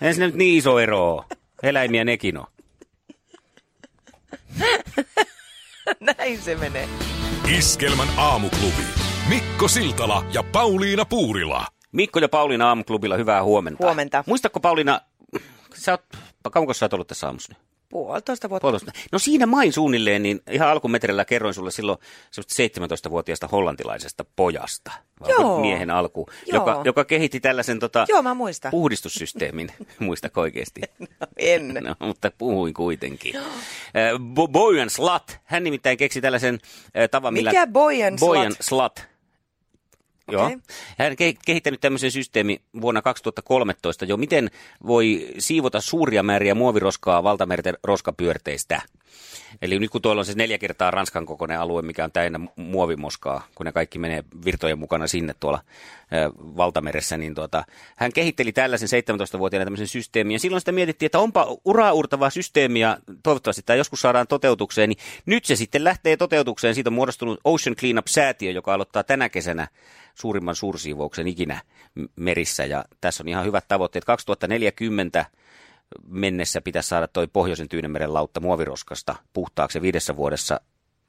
Ei 0.00 0.14
nyt 0.14 0.34
niin 0.34 0.58
iso 0.58 0.78
ero 0.78 1.12
ole. 1.14 1.24
Eläimiä 1.62 2.04
nekin 2.04 2.38
on. 2.38 2.46
Näin 6.18 6.42
se 6.42 6.54
menee. 6.54 6.88
Iskelmän 7.58 8.08
aamuklubi. 8.16 8.82
Mikko 9.28 9.68
Siltala 9.68 10.24
ja 10.32 10.42
Pauliina 10.42 11.04
Puurila. 11.04 11.66
Mikko 11.92 12.18
ja 12.18 12.28
Pauliina 12.28 12.68
aamuklubilla, 12.68 13.16
hyvää 13.16 13.42
huomenta. 13.42 13.84
Huomenta. 13.86 14.24
Muistatko 14.26 14.60
Pauliina, 14.60 15.00
sä 15.74 15.92
oot, 15.92 16.04
kauanko 16.52 16.74
sä 16.74 16.84
oot 16.84 16.92
ollut 16.92 17.08
tässä 17.08 17.26
aamussa? 17.26 17.54
Puolitoista 17.88 18.50
vuotta. 18.50 18.60
Puolitoista. 18.60 18.92
No 19.12 19.18
siinä 19.18 19.46
main 19.46 19.72
suunnilleen, 19.72 20.22
niin 20.22 20.40
ihan 20.50 20.68
alkumetrellä 20.68 21.24
kerroin 21.24 21.54
sulle 21.54 21.70
silloin 21.70 21.98
semmoista 22.30 23.08
17-vuotiaasta 23.08 23.48
hollantilaisesta 23.48 24.24
pojasta. 24.36 24.92
Joo. 25.28 25.60
Miehen 25.60 25.90
alku, 25.90 26.26
Joo. 26.46 26.60
joka, 26.60 26.82
joka 26.84 27.04
kehitti 27.04 27.40
tällaisen 27.40 27.78
tota, 27.78 28.06
Joo, 28.08 28.22
mä 28.22 28.34
muistan. 28.34 28.70
puhdistussysteemin. 28.70 29.72
Muistako 29.98 30.40
oikeasti? 30.40 30.80
No, 30.98 31.26
en. 31.36 31.74
No, 31.74 32.06
mutta 32.06 32.30
puhuin 32.38 32.74
kuitenkin. 32.74 33.36
Äh, 33.36 33.42
Bo- 34.14 34.90
Slut, 34.90 35.38
hän 35.44 35.64
nimittäin 35.64 35.98
keksi 35.98 36.20
tällaisen 36.20 36.58
äh, 36.96 37.08
tavan, 37.10 37.34
millä... 37.34 37.50
Mikä 37.50 37.66
Boyan 37.66 38.18
Slut? 38.18 38.28
Boyan 38.28 38.52
Slut. 38.60 39.11
Joo. 40.32 40.50
Hän 40.98 41.12
ke- 41.12 41.38
kehittänyt 41.46 41.80
tämmöisen 41.80 42.10
systeemi 42.10 42.62
vuonna 42.80 43.02
2013 43.02 44.04
jo, 44.04 44.16
miten 44.16 44.50
voi 44.86 45.28
siivota 45.38 45.80
suuria 45.80 46.22
määriä 46.22 46.54
muoviroskaa 46.54 47.22
valtamerten 47.22 47.78
roskapyörteistä. 47.84 48.82
Eli 49.62 49.78
nyt 49.78 49.90
kun 49.90 50.02
tuolla 50.02 50.20
on 50.20 50.26
se 50.26 50.32
neljä 50.36 50.58
kertaa 50.58 50.90
Ranskan 50.90 51.26
kokoinen 51.26 51.60
alue, 51.60 51.82
mikä 51.82 52.04
on 52.04 52.12
täynnä 52.12 52.38
mu- 52.38 52.62
muovimoskaa, 52.62 53.46
kun 53.54 53.66
ne 53.66 53.72
kaikki 53.72 53.98
menee 53.98 54.24
virtojen 54.44 54.78
mukana 54.78 55.06
sinne 55.06 55.34
tuolla 55.40 55.60
valtameressä, 56.56 57.16
niin 57.16 57.34
tuota, 57.34 57.64
hän 57.96 58.12
kehitteli 58.12 58.52
tällaisen 58.52 58.88
17-vuotiaana 58.88 59.64
tämmöisen 59.64 59.86
systeemin. 59.86 60.32
Ja 60.32 60.38
silloin 60.38 60.60
sitä 60.60 60.72
mietittiin, 60.72 61.06
että 61.06 61.18
onpa 61.18 61.56
uraurtavaa 61.64 62.30
systeemiä, 62.30 62.98
toivottavasti 63.22 63.62
tämä 63.66 63.76
joskus 63.76 64.00
saadaan 64.00 64.26
toteutukseen. 64.26 64.88
Niin 64.88 64.98
nyt 65.26 65.44
se 65.44 65.56
sitten 65.56 65.84
lähtee 65.84 66.16
toteutukseen. 66.16 66.74
Siitä 66.74 66.90
on 66.90 66.94
muodostunut 66.94 67.40
Ocean 67.44 67.76
Cleanup-säätiö, 67.76 68.50
joka 68.50 68.74
aloittaa 68.74 69.04
tänä 69.04 69.28
kesänä 69.28 69.68
suurimman 70.14 70.56
suursiivouksen 70.56 71.28
ikinä 71.28 71.60
merissä. 72.16 72.64
Ja 72.64 72.84
tässä 73.00 73.22
on 73.22 73.28
ihan 73.28 73.44
hyvät 73.44 73.64
tavoitteet. 73.68 74.04
2040 74.04 75.26
mennessä 76.08 76.60
pitäisi 76.60 76.88
saada 76.88 77.08
toi 77.08 77.26
Pohjoisen 77.26 77.68
Tyynemeren 77.68 78.14
lautta 78.14 78.40
muoviroskasta 78.40 79.14
puhtaaksi 79.32 79.78
ja 79.78 79.82
viidessä 79.82 80.16
vuodessa 80.16 80.60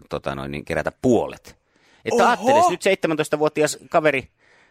tota 0.10 0.36
noin, 0.36 0.52
niin 0.52 0.66
kerätä 0.66 0.92
puolet. 1.02 1.58
Että 2.06 2.24
Oho! 2.24 2.26
ajatteles 2.26 2.70
nyt 2.70 2.82
17-vuotias 3.36 3.78
kaveri 3.90 4.30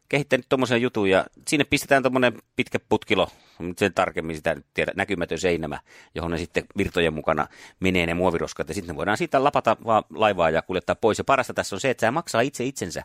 kehittänyt 0.08 0.46
tuommoisen 0.48 0.82
jutun 0.82 1.10
ja 1.10 1.24
sinne 1.48 1.64
pistetään 1.64 2.02
tuommoinen 2.02 2.32
pitkä 2.56 2.78
putkilo, 2.88 3.28
sen 3.76 3.94
tarkemmin 3.94 4.36
sitä 4.36 4.54
nyt 4.54 4.66
tiedä, 4.74 4.92
näkymätön 4.96 5.38
seinämä, 5.38 5.80
johon 6.14 6.30
ne 6.30 6.38
sitten 6.38 6.64
virtojen 6.76 7.14
mukana 7.14 7.46
menee 7.80 8.06
ne 8.06 8.14
muoviroskat 8.14 8.68
ja 8.68 8.74
sitten 8.74 8.94
ne 8.94 8.96
voidaan 8.96 9.16
siitä 9.16 9.44
lapata 9.44 9.76
vaan 9.84 10.04
laivaa 10.14 10.50
ja 10.50 10.62
kuljettaa 10.62 10.96
pois. 10.96 11.18
Ja 11.18 11.24
parasta 11.24 11.54
tässä 11.54 11.76
on 11.76 11.80
se, 11.80 11.90
että 11.90 12.06
se 12.06 12.10
maksaa 12.10 12.40
itse 12.40 12.64
itsensä. 12.64 13.02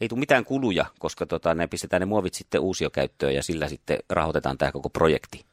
Ei 0.00 0.08
tule 0.08 0.20
mitään 0.20 0.44
kuluja, 0.44 0.86
koska 0.98 1.26
tota, 1.26 1.54
ne 1.54 1.66
pistetään 1.66 2.00
ne 2.00 2.06
muovit 2.06 2.34
sitten 2.34 2.60
uusiokäyttöön 2.60 3.34
ja 3.34 3.42
sillä 3.42 3.68
sitten 3.68 3.98
rahoitetaan 4.10 4.58
tämä 4.58 4.72
koko 4.72 4.90
projekti. 4.90 5.44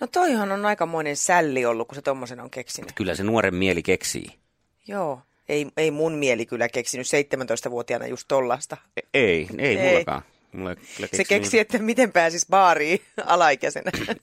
No 0.00 0.06
toihan 0.06 0.52
on 0.52 0.66
aikamoinen 0.66 1.16
sälli 1.16 1.64
ollut, 1.66 1.88
kun 1.88 1.94
se 1.94 2.02
tommosen 2.02 2.40
on 2.40 2.50
keksinyt. 2.50 2.92
Kyllä 2.92 3.14
se 3.14 3.22
nuoren 3.24 3.54
mieli 3.54 3.82
keksii. 3.82 4.26
Joo. 4.88 5.20
Ei, 5.48 5.66
ei 5.76 5.90
mun 5.90 6.12
mieli 6.12 6.46
kyllä 6.46 6.68
keksinyt 6.68 7.06
17-vuotiaana 7.06 8.06
just 8.06 8.24
tollasta. 8.28 8.76
E- 8.96 9.00
Ei, 9.14 9.48
ei, 9.58 9.78
Ei. 9.78 9.88
mullakaan. 9.90 10.22
Mulla 10.52 10.74
kyllä 10.74 11.08
Se 11.14 11.24
keksi, 11.24 11.58
että 11.58 11.78
miten 11.78 12.12
pääsis 12.12 12.46
baariin 12.50 13.00
alaikäisenä. 13.26 13.90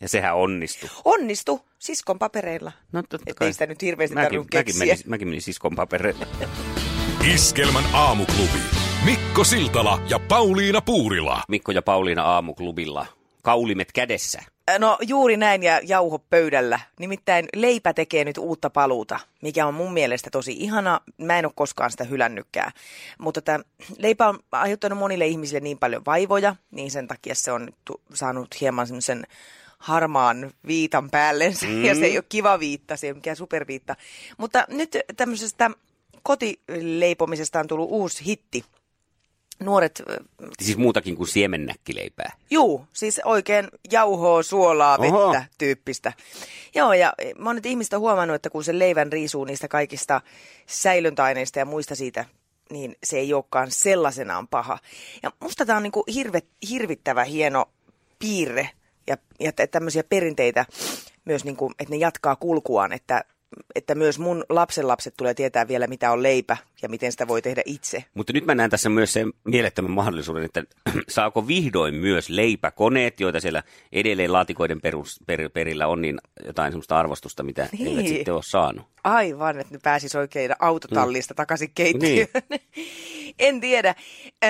Ja 0.00 0.08
sehän 0.08 0.36
onnistui. 0.36 0.88
Onnistu 1.04 1.60
siskon 1.78 2.18
papereilla. 2.18 2.72
No 2.92 3.02
totta 3.02 3.16
Että 3.30 3.38
kai. 3.38 3.46
ei 3.48 3.52
sitä 3.52 3.66
nyt 3.66 3.82
hirveästi 3.82 4.14
mäkin, 4.14 4.24
tarvinnut 4.24 4.46
mäkin, 4.54 4.64
keksiä. 4.64 4.86
menin, 4.86 5.02
mäkin 5.06 5.28
menin 5.28 5.42
siskon 5.42 5.74
papereille. 5.76 6.26
Iskelmän 7.34 7.84
aamuklubi. 7.92 8.58
Mikko 9.04 9.44
Siltala 9.44 10.00
ja 10.08 10.18
Pauliina 10.18 10.80
Puurila. 10.80 11.42
Mikko 11.48 11.72
ja 11.72 11.82
Pauliina 11.82 12.22
aamuklubilla. 12.24 13.06
Kaulimet 13.42 13.92
kädessä. 13.92 14.42
No 14.78 14.98
juuri 15.02 15.36
näin 15.36 15.62
ja 15.62 15.80
jauho 15.82 16.18
pöydällä. 16.18 16.80
Nimittäin 17.00 17.48
leipä 17.56 17.92
tekee 17.92 18.24
nyt 18.24 18.38
uutta 18.38 18.70
paluuta, 18.70 19.20
mikä 19.42 19.66
on 19.66 19.74
mun 19.74 19.92
mielestä 19.92 20.30
tosi 20.30 20.52
ihana. 20.52 21.00
Mä 21.18 21.38
en 21.38 21.46
ole 21.46 21.52
koskaan 21.56 21.90
sitä 21.90 22.04
hylännytkään. 22.04 22.72
Mutta 23.18 23.42
tämä 23.42 23.58
leipä 23.98 24.28
on 24.28 24.38
aiheuttanut 24.52 24.98
monille 24.98 25.26
ihmisille 25.26 25.60
niin 25.60 25.78
paljon 25.78 26.04
vaivoja, 26.06 26.56
niin 26.70 26.90
sen 26.90 27.08
takia 27.08 27.34
se 27.34 27.52
on 27.52 27.68
tu- 27.84 28.00
saanut 28.14 28.60
hieman 28.60 28.86
semmoisen 28.86 29.26
harmaan 29.78 30.50
viitan 30.66 31.10
päällensä. 31.10 31.66
Mm. 31.66 31.84
Ja 31.84 31.94
se 31.94 32.04
ei 32.04 32.18
ole 32.18 32.24
kiva 32.28 32.60
viitta, 32.60 32.96
se 32.96 33.06
ei 33.06 33.10
ole 33.10 33.16
mikään 33.16 33.36
superviitta. 33.36 33.96
Mutta 34.38 34.64
nyt 34.68 34.96
tämmöisestä 35.16 35.70
kotileipomisesta 36.22 37.60
on 37.60 37.66
tullut 37.66 37.90
uusi 37.90 38.24
hitti. 38.24 38.64
Nuoret 39.60 40.02
Siis 40.62 40.76
muutakin 40.76 41.16
kuin 41.16 41.28
siemennäkkileipää. 41.28 42.32
Juu, 42.50 42.86
siis 42.92 43.20
oikein 43.24 43.68
jauhoa, 43.90 44.42
suolaa, 44.42 45.00
vettä 45.00 45.16
Oho. 45.16 45.36
tyyppistä. 45.58 46.12
Joo, 46.74 46.92
ja 46.92 47.12
monet 47.38 47.66
ihmiset 47.66 47.92
on 47.92 48.00
huomannut, 48.00 48.34
että 48.34 48.50
kun 48.50 48.64
se 48.64 48.78
leivän 48.78 49.12
riisuu 49.12 49.44
niistä 49.44 49.68
kaikista 49.68 50.20
säilöntäaineista 50.66 51.58
ja 51.58 51.64
muista 51.64 51.94
siitä, 51.94 52.24
niin 52.70 52.96
se 53.04 53.18
ei 53.18 53.34
olekaan 53.34 53.70
sellaisenaan 53.70 54.48
paha. 54.48 54.78
Ja 55.22 55.30
musta 55.40 55.66
tämä 55.66 55.76
on 55.76 55.82
niinku 55.82 56.04
hirve, 56.14 56.42
hirvittävä 56.70 57.24
hieno 57.24 57.66
piirre 58.18 58.70
ja, 59.06 59.16
ja 59.40 59.52
tä- 59.52 59.66
tämmöisiä 59.66 60.04
perinteitä 60.04 60.66
myös, 61.24 61.44
niinku, 61.44 61.72
että 61.78 61.94
ne 61.94 61.96
jatkaa 61.96 62.36
kulkuaan, 62.36 62.92
että, 62.92 63.24
että 63.74 63.94
myös 63.94 64.18
mun 64.18 64.44
lapsenlapset 64.48 65.14
tulee 65.16 65.34
tietää 65.34 65.68
vielä, 65.68 65.86
mitä 65.86 66.12
on 66.12 66.22
leipä 66.22 66.56
ja 66.82 66.88
miten 66.88 67.12
sitä 67.12 67.28
voi 67.28 67.42
tehdä 67.42 67.62
itse. 67.64 68.04
Mutta 68.14 68.32
nyt 68.32 68.46
mä 68.46 68.54
näen 68.54 68.70
tässä 68.70 68.88
myös 68.88 69.12
sen 69.12 69.32
mielettömän 69.44 69.90
mahdollisuuden, 69.90 70.44
että 70.44 70.64
saako 71.08 71.46
vihdoin 71.46 71.94
myös 71.94 72.28
leipäkoneet, 72.28 73.20
joita 73.20 73.40
siellä 73.40 73.62
edelleen 73.92 74.32
laatikoiden 74.32 74.80
perus, 74.80 75.20
per, 75.26 75.50
perillä 75.50 75.86
on, 75.86 76.02
niin 76.02 76.18
jotain 76.46 76.72
sellaista 76.72 76.98
arvostusta, 76.98 77.42
mitä 77.42 77.68
niin. 77.72 77.88
eivät 77.88 78.06
sitten 78.06 78.34
ole 78.34 78.42
saanut. 78.42 78.86
Aivan, 79.04 79.60
että 79.60 79.74
ne 79.74 79.80
pääsis 79.82 80.14
oikein 80.14 80.50
autotallista 80.58 81.34
mm. 81.34 81.36
takaisin 81.36 81.70
keittiöön. 81.74 82.28
Niin. 82.50 82.60
en 83.38 83.60
tiedä. 83.60 83.94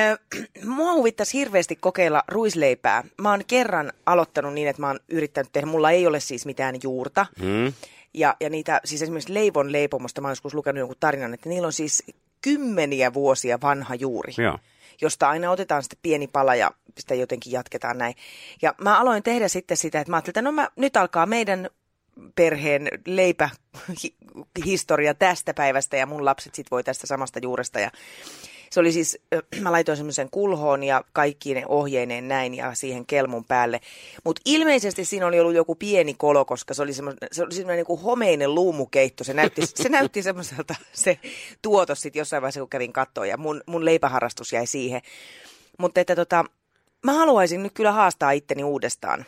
Mua 0.64 0.94
huvittaisi 0.94 1.38
hirveästi 1.38 1.76
kokeilla 1.76 2.23
ruisleipää. 2.28 3.04
Mä 3.20 3.30
oon 3.30 3.44
kerran 3.46 3.92
aloittanut 4.06 4.54
niin, 4.54 4.68
että 4.68 4.82
mä 4.82 4.87
oon 4.87 5.00
yrittänyt 5.08 5.52
tehdä, 5.52 5.66
mulla 5.66 5.90
ei 5.90 6.06
ole 6.06 6.20
siis 6.20 6.46
mitään 6.46 6.75
juurta. 6.82 7.26
Hmm? 7.40 7.73
Ja, 8.14 8.37
ja 8.40 8.50
niitä, 8.50 8.80
siis 8.85 9.02
esimerkiksi 9.02 9.35
leivon 9.35 9.73
leipomosta 9.73 10.21
mä 10.21 10.28
oon 10.28 10.33
joskus 10.33 10.54
lukenut 10.54 10.78
jonkun 10.78 10.97
tarinan, 11.00 11.35
että 11.35 11.49
niillä 11.49 11.66
on 11.66 11.73
siis 11.73 12.04
kymmeniä 12.42 13.14
vuosia 13.14 13.59
vanha 13.62 13.94
juuri 13.94 14.35
Joo. 14.38 14.59
josta 15.00 15.28
aina 15.28 15.50
otetaan 15.50 15.83
sitten 15.83 15.99
pieni 16.02 16.26
pala 16.26 16.54
ja 16.54 16.71
sitä 16.99 17.14
jotenkin 17.14 17.52
jatketaan 17.52 17.99
näin. 17.99 18.14
Ja 18.62 18.75
mä 18.80 19.00
aloin 19.00 19.23
tehdä 19.23 19.49
sitten 19.49 19.76
sitä, 19.76 20.00
että 20.00 20.11
mä 20.11 20.16
ajattelin, 20.16 20.33
että 20.33 20.42
no 20.42 20.52
mä, 20.52 20.68
nyt 20.76 20.97
alkaa 20.97 21.26
meidän 21.26 21.71
perheen 22.35 22.88
leipähistoria 23.06 25.14
tästä 25.14 25.54
päivästä 25.54 25.97
ja 25.97 26.06
mun 26.06 26.25
lapset 26.25 26.54
sit 26.54 26.71
voi 26.71 26.85
tästä 26.85 27.06
samasta 27.06 27.38
juuresta. 27.42 27.80
Ja 27.80 27.90
se 28.75 28.81
oli 28.81 28.93
siis, 28.93 29.19
mä 29.61 29.73
laitoin 29.73 29.97
semmoisen 29.97 30.31
kulhoon 30.31 30.85
ja 30.85 31.04
kaikki 31.12 31.54
ne 31.54 31.62
ohjeineen 31.69 32.28
näin 32.28 32.54
ja 32.54 32.75
siihen 32.75 33.07
kelmun 33.07 33.45
päälle. 33.45 33.81
Mutta 34.25 34.43
ilmeisesti 34.45 35.04
siinä 35.04 35.26
oli 35.26 35.40
ollut 35.40 35.54
joku 35.54 35.75
pieni 35.75 36.14
kolo, 36.14 36.45
koska 36.45 36.75
se 36.75 36.83
oli 36.83 36.93
semmoinen, 36.93 37.28
se 37.33 37.43
oli 37.43 37.54
semmoinen 37.54 37.76
niin 37.76 37.87
kuin 37.87 38.00
homeinen 38.00 38.54
luumukeitto. 38.54 39.25
Se 39.25 39.35
näytti, 39.35 39.62
se 39.66 39.88
näytti 39.88 40.23
semmoiselta 40.28 40.75
se 40.93 41.19
tuotos 41.62 42.00
sitten 42.00 42.21
jossain 42.21 42.43
vaiheessa, 42.43 42.61
kun 42.61 42.69
kävin 42.69 42.93
kattoon 42.93 43.28
ja 43.28 43.37
mun, 43.37 43.62
mun 43.66 43.85
leipäharrastus 43.85 44.52
jäi 44.52 44.66
siihen. 44.66 45.02
Mutta 45.78 46.00
että 46.00 46.16
tota, 46.16 46.45
mä 47.04 47.12
haluaisin 47.12 47.62
nyt 47.62 47.73
kyllä 47.73 47.93
haastaa 47.93 48.31
itteni 48.31 48.64
uudestaan. 48.64 49.25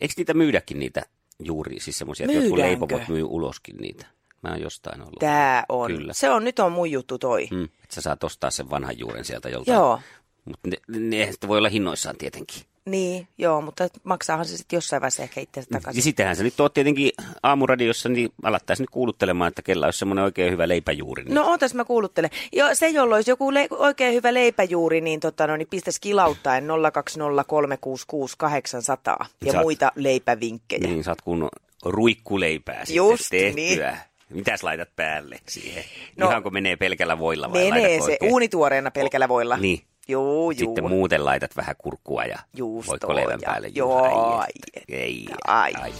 Eikö 0.00 0.14
niitä 0.16 0.34
myydäkin 0.34 0.78
niitä 0.78 1.02
juuri, 1.38 1.80
siis 1.80 1.98
semmoisia, 1.98 2.24
että 2.24 2.38
jotkut 2.38 2.58
leipomot 2.58 3.08
myy 3.08 3.24
uloskin 3.24 3.76
niitä? 3.76 4.17
Mä 4.42 4.50
oon 4.50 4.60
jostain 4.60 5.00
ollut. 5.00 5.18
Tää 5.18 5.64
on. 5.68 5.90
Kyllä. 5.90 6.12
Se 6.12 6.30
on, 6.30 6.44
nyt 6.44 6.58
on 6.58 6.72
mun 6.72 6.90
juttu 6.90 7.18
toi. 7.18 7.48
Mm, 7.50 7.64
että 7.64 7.94
sä 7.94 8.00
saat 8.00 8.24
ostaa 8.24 8.50
sen 8.50 8.70
vanhan 8.70 8.98
juuren 8.98 9.24
sieltä 9.24 9.48
joltain. 9.48 9.74
Joo. 9.76 10.00
Mutta 10.44 10.68
ne, 10.68 10.76
ne, 11.00 11.32
sitä 11.32 11.48
voi 11.48 11.58
olla 11.58 11.68
hinnoissaan 11.68 12.16
tietenkin. 12.16 12.62
Niin, 12.84 13.28
joo, 13.38 13.60
mutta 13.60 13.88
maksaahan 14.04 14.46
se 14.46 14.56
sitten 14.56 14.76
jossain 14.76 15.00
vaiheessa 15.02 15.22
ehkä 15.22 15.40
itse 15.40 15.60
Ja 15.60 15.66
takaisin. 15.72 16.02
sittenhän 16.02 16.36
se 16.36 16.42
nyt 16.42 16.60
on 16.60 16.70
tietenkin 16.74 17.10
aamuradiossa, 17.42 18.08
niin 18.08 18.28
alettaisiin 18.42 18.82
nyt 18.84 18.90
kuuluttelemaan, 18.90 19.48
että 19.48 19.62
kella 19.62 19.86
olisi 19.86 19.98
semmoinen 19.98 20.24
oikein 20.24 20.52
hyvä 20.52 20.68
leipäjuuri. 20.68 21.24
Niin 21.24 21.34
No 21.34 21.46
ootas 21.46 21.74
mä 21.74 21.84
kuuluttelen. 21.84 22.30
Jo, 22.52 22.66
se, 22.72 22.88
jolla 22.88 23.14
olisi 23.14 23.30
joku 23.30 23.54
le- 23.54 23.68
oikein 23.70 24.14
hyvä 24.14 24.34
leipäjuuri, 24.34 25.00
niin, 25.00 25.20
tota, 25.20 25.46
no, 25.46 25.56
niin 25.56 25.68
pistäisi 25.70 26.00
kilauttaen 26.00 26.66
020366800 26.66 29.26
ja 29.44 29.52
Saat- 29.52 29.62
muita 29.62 29.92
leipävinkkejä. 29.94 30.88
Niin, 30.88 31.04
saat 31.04 31.20
kun 31.20 31.48
ruikkuleipää 31.84 32.84
Just 32.88 33.24
sitten 33.24 33.54
tehtyä. 33.54 33.90
niin. 33.90 33.98
Mitäs 34.30 34.62
laitat 34.62 34.88
päälle 34.96 35.38
siihen? 35.48 35.84
No, 36.16 36.28
Ihanko 36.30 36.50
menee 36.50 36.76
pelkällä 36.76 37.18
voilla 37.18 37.52
vai 37.52 37.70
Menee 37.70 37.98
se 37.98 38.02
oikein? 38.04 38.32
uunituoreena 38.32 38.90
pelkällä 38.90 39.28
voilla. 39.28 39.56
Niin. 39.56 39.80
Juu, 40.08 40.50
juu. 40.50 40.58
Sitten 40.58 40.88
muuten 40.88 41.24
laitat 41.24 41.56
vähän 41.56 41.74
kurkkua 41.78 42.24
ja 42.24 42.38
Juustoa 42.56 42.92
voitko 42.92 43.14
leivän 43.14 43.38
ja- 43.42 43.46
päälle. 43.50 43.68
joo, 43.74 44.02
Ai, 44.02 44.44
ai 44.92 45.26
Ai, 45.46 45.72
ai. 45.74 45.92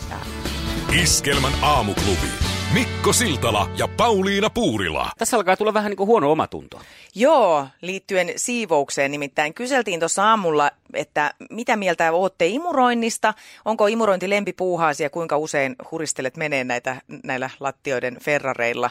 Iskelmän 1.03 1.53
aamuklubi. 1.63 2.27
Mikko 2.75 3.13
Siltala 3.13 3.71
ja 3.77 3.89
Pauliina 3.89 4.51
Puurila. 4.51 5.11
Tässä 5.19 5.37
alkaa 5.37 5.57
tulla 5.57 5.75
vähän 5.75 5.91
niin 5.91 5.97
kuin 5.97 6.07
huono 6.07 6.33
omatunto. 6.33 6.81
Joo, 7.15 7.69
liittyen 7.83 8.33
siivoukseen 8.37 9.11
nimittäin 9.11 9.55
kyseltiin 9.55 10.01
tuossa 10.01 10.25
aamulla, 10.29 10.71
että 10.95 11.35
mitä 11.51 11.77
mieltä 11.77 12.13
olette 12.13 12.47
imuroinnista, 12.47 13.35
onko 13.65 13.87
imurointi 13.87 14.31
lempipuuhaasi 14.31 15.03
ja 15.03 15.11
kuinka 15.11 15.37
usein 15.37 15.77
huristelet 15.91 16.37
menee 16.37 16.65
näitä, 16.65 17.03
näillä 17.25 17.51
lattioiden 17.61 18.17
ferrareilla. 18.23 18.91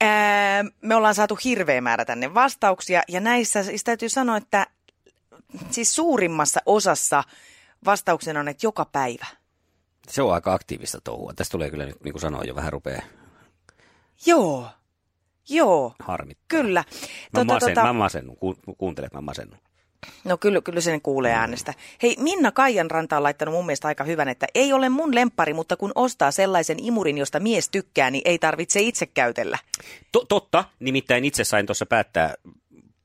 Ää, 0.00 0.64
me 0.82 0.94
ollaan 0.94 1.14
saatu 1.14 1.38
hirveä 1.44 1.80
määrä 1.80 2.04
tänne 2.04 2.34
vastauksia 2.34 3.02
ja 3.08 3.20
näissä 3.20 3.62
siis 3.62 3.84
täytyy 3.84 4.08
sanoa, 4.08 4.36
että 4.36 4.66
siis 5.70 5.94
suurimmassa 5.94 6.60
osassa 6.66 7.24
vastauksen 7.84 8.36
on, 8.36 8.48
että 8.48 8.66
joka 8.66 8.84
päivä. 8.84 9.26
Se 10.08 10.22
on 10.22 10.34
aika 10.34 10.52
aktiivista 10.52 11.00
touhua. 11.04 11.32
Tästä 11.36 11.52
tulee 11.52 11.70
kyllä 11.70 11.86
nyt, 11.86 12.04
niin 12.04 12.12
kuin 12.12 12.20
sanoin, 12.20 12.48
jo 12.48 12.54
vähän 12.54 12.72
rupeaa 12.72 13.02
Joo, 14.26 14.68
joo, 15.48 15.94
harmittaa. 15.98 16.44
kyllä. 16.48 16.84
Mä, 17.32 17.44
masen, 17.44 17.74
mä 17.74 17.92
masennun. 17.92 18.36
Ku, 18.36 18.56
kuuntelet, 18.78 19.12
mä 19.12 19.20
masennun. 19.20 19.58
No 20.24 20.36
kyllä, 20.36 20.60
kyllä 20.60 20.80
sen 20.80 21.02
kuulee 21.02 21.32
äänestä. 21.32 21.74
Hei, 22.02 22.16
Minna 22.18 22.52
Kaijanranta 22.52 23.16
on 23.16 23.22
laittanut 23.22 23.54
mun 23.54 23.66
mielestä 23.66 23.88
aika 23.88 24.04
hyvän, 24.04 24.28
että 24.28 24.46
ei 24.54 24.72
ole 24.72 24.88
mun 24.88 25.14
lemppari, 25.14 25.54
mutta 25.54 25.76
kun 25.76 25.92
ostaa 25.94 26.30
sellaisen 26.30 26.84
imurin, 26.84 27.18
josta 27.18 27.40
mies 27.40 27.68
tykkää, 27.68 28.10
niin 28.10 28.22
ei 28.24 28.38
tarvitse 28.38 28.80
itse 28.80 29.06
käytellä. 29.06 29.58
To, 30.12 30.24
totta, 30.28 30.64
nimittäin 30.80 31.24
itse 31.24 31.44
sain 31.44 31.66
tuossa 31.66 31.86
päättää 31.86 32.34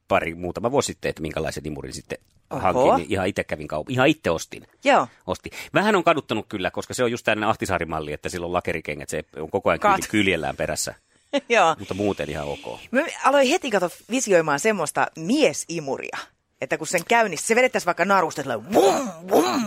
pari 0.08 0.36
muutama 0.36 0.72
vuosi 0.72 0.86
sitten, 0.88 1.10
että 1.10 1.22
minkälaisen 1.22 1.68
imurin 1.68 1.94
sitten 1.94 2.18
Oho. 2.50 2.62
hankin. 2.62 2.96
Niin 2.96 3.12
ihan 3.12 3.28
itse 3.28 3.44
kävin 3.44 3.68
kaupan. 3.68 3.94
Ihan 3.94 4.08
itse 4.08 4.30
ostin. 4.32 4.68
Joo. 4.84 5.08
Osti. 5.28 5.50
Vähän 5.74 5.96
on 5.96 6.04
kaduttanut 6.04 6.46
kyllä, 6.50 6.72
koska 6.72 6.94
se 6.94 7.04
on 7.04 7.12
just 7.12 7.26
tämmöinen 7.26 7.50
Ahtisaari-malli, 7.50 8.14
että 8.14 8.30
sillä 8.30 8.46
on 8.46 8.54
lakerikengät, 8.54 9.10
se 9.10 9.24
on 9.36 9.50
koko 9.50 9.70
ajan 9.70 9.80
Kat- 9.80 10.00
kyl- 10.06 10.10
kyljellään 10.10 10.56
perässä. 10.56 10.96
Joo. 11.50 11.76
Mutta 11.80 11.94
muuten 11.94 12.30
ihan 12.30 12.48
ok. 12.48 12.80
Mä 12.92 13.02
aloin 13.24 13.48
heti 13.48 13.72
kato 13.72 13.90
visioimaan 14.12 14.60
semmoista 14.60 15.08
miesimuria, 15.16 16.18
että 16.62 16.78
kun 16.78 16.88
sen 16.88 17.02
käynnissä, 17.08 17.48
se 17.48 17.56
vedettäisiin 17.56 17.86
vaikka 17.86 18.06
narusta, 18.06 18.42
että 18.42 18.64
vum, 18.74 19.10
vum, 19.30 19.62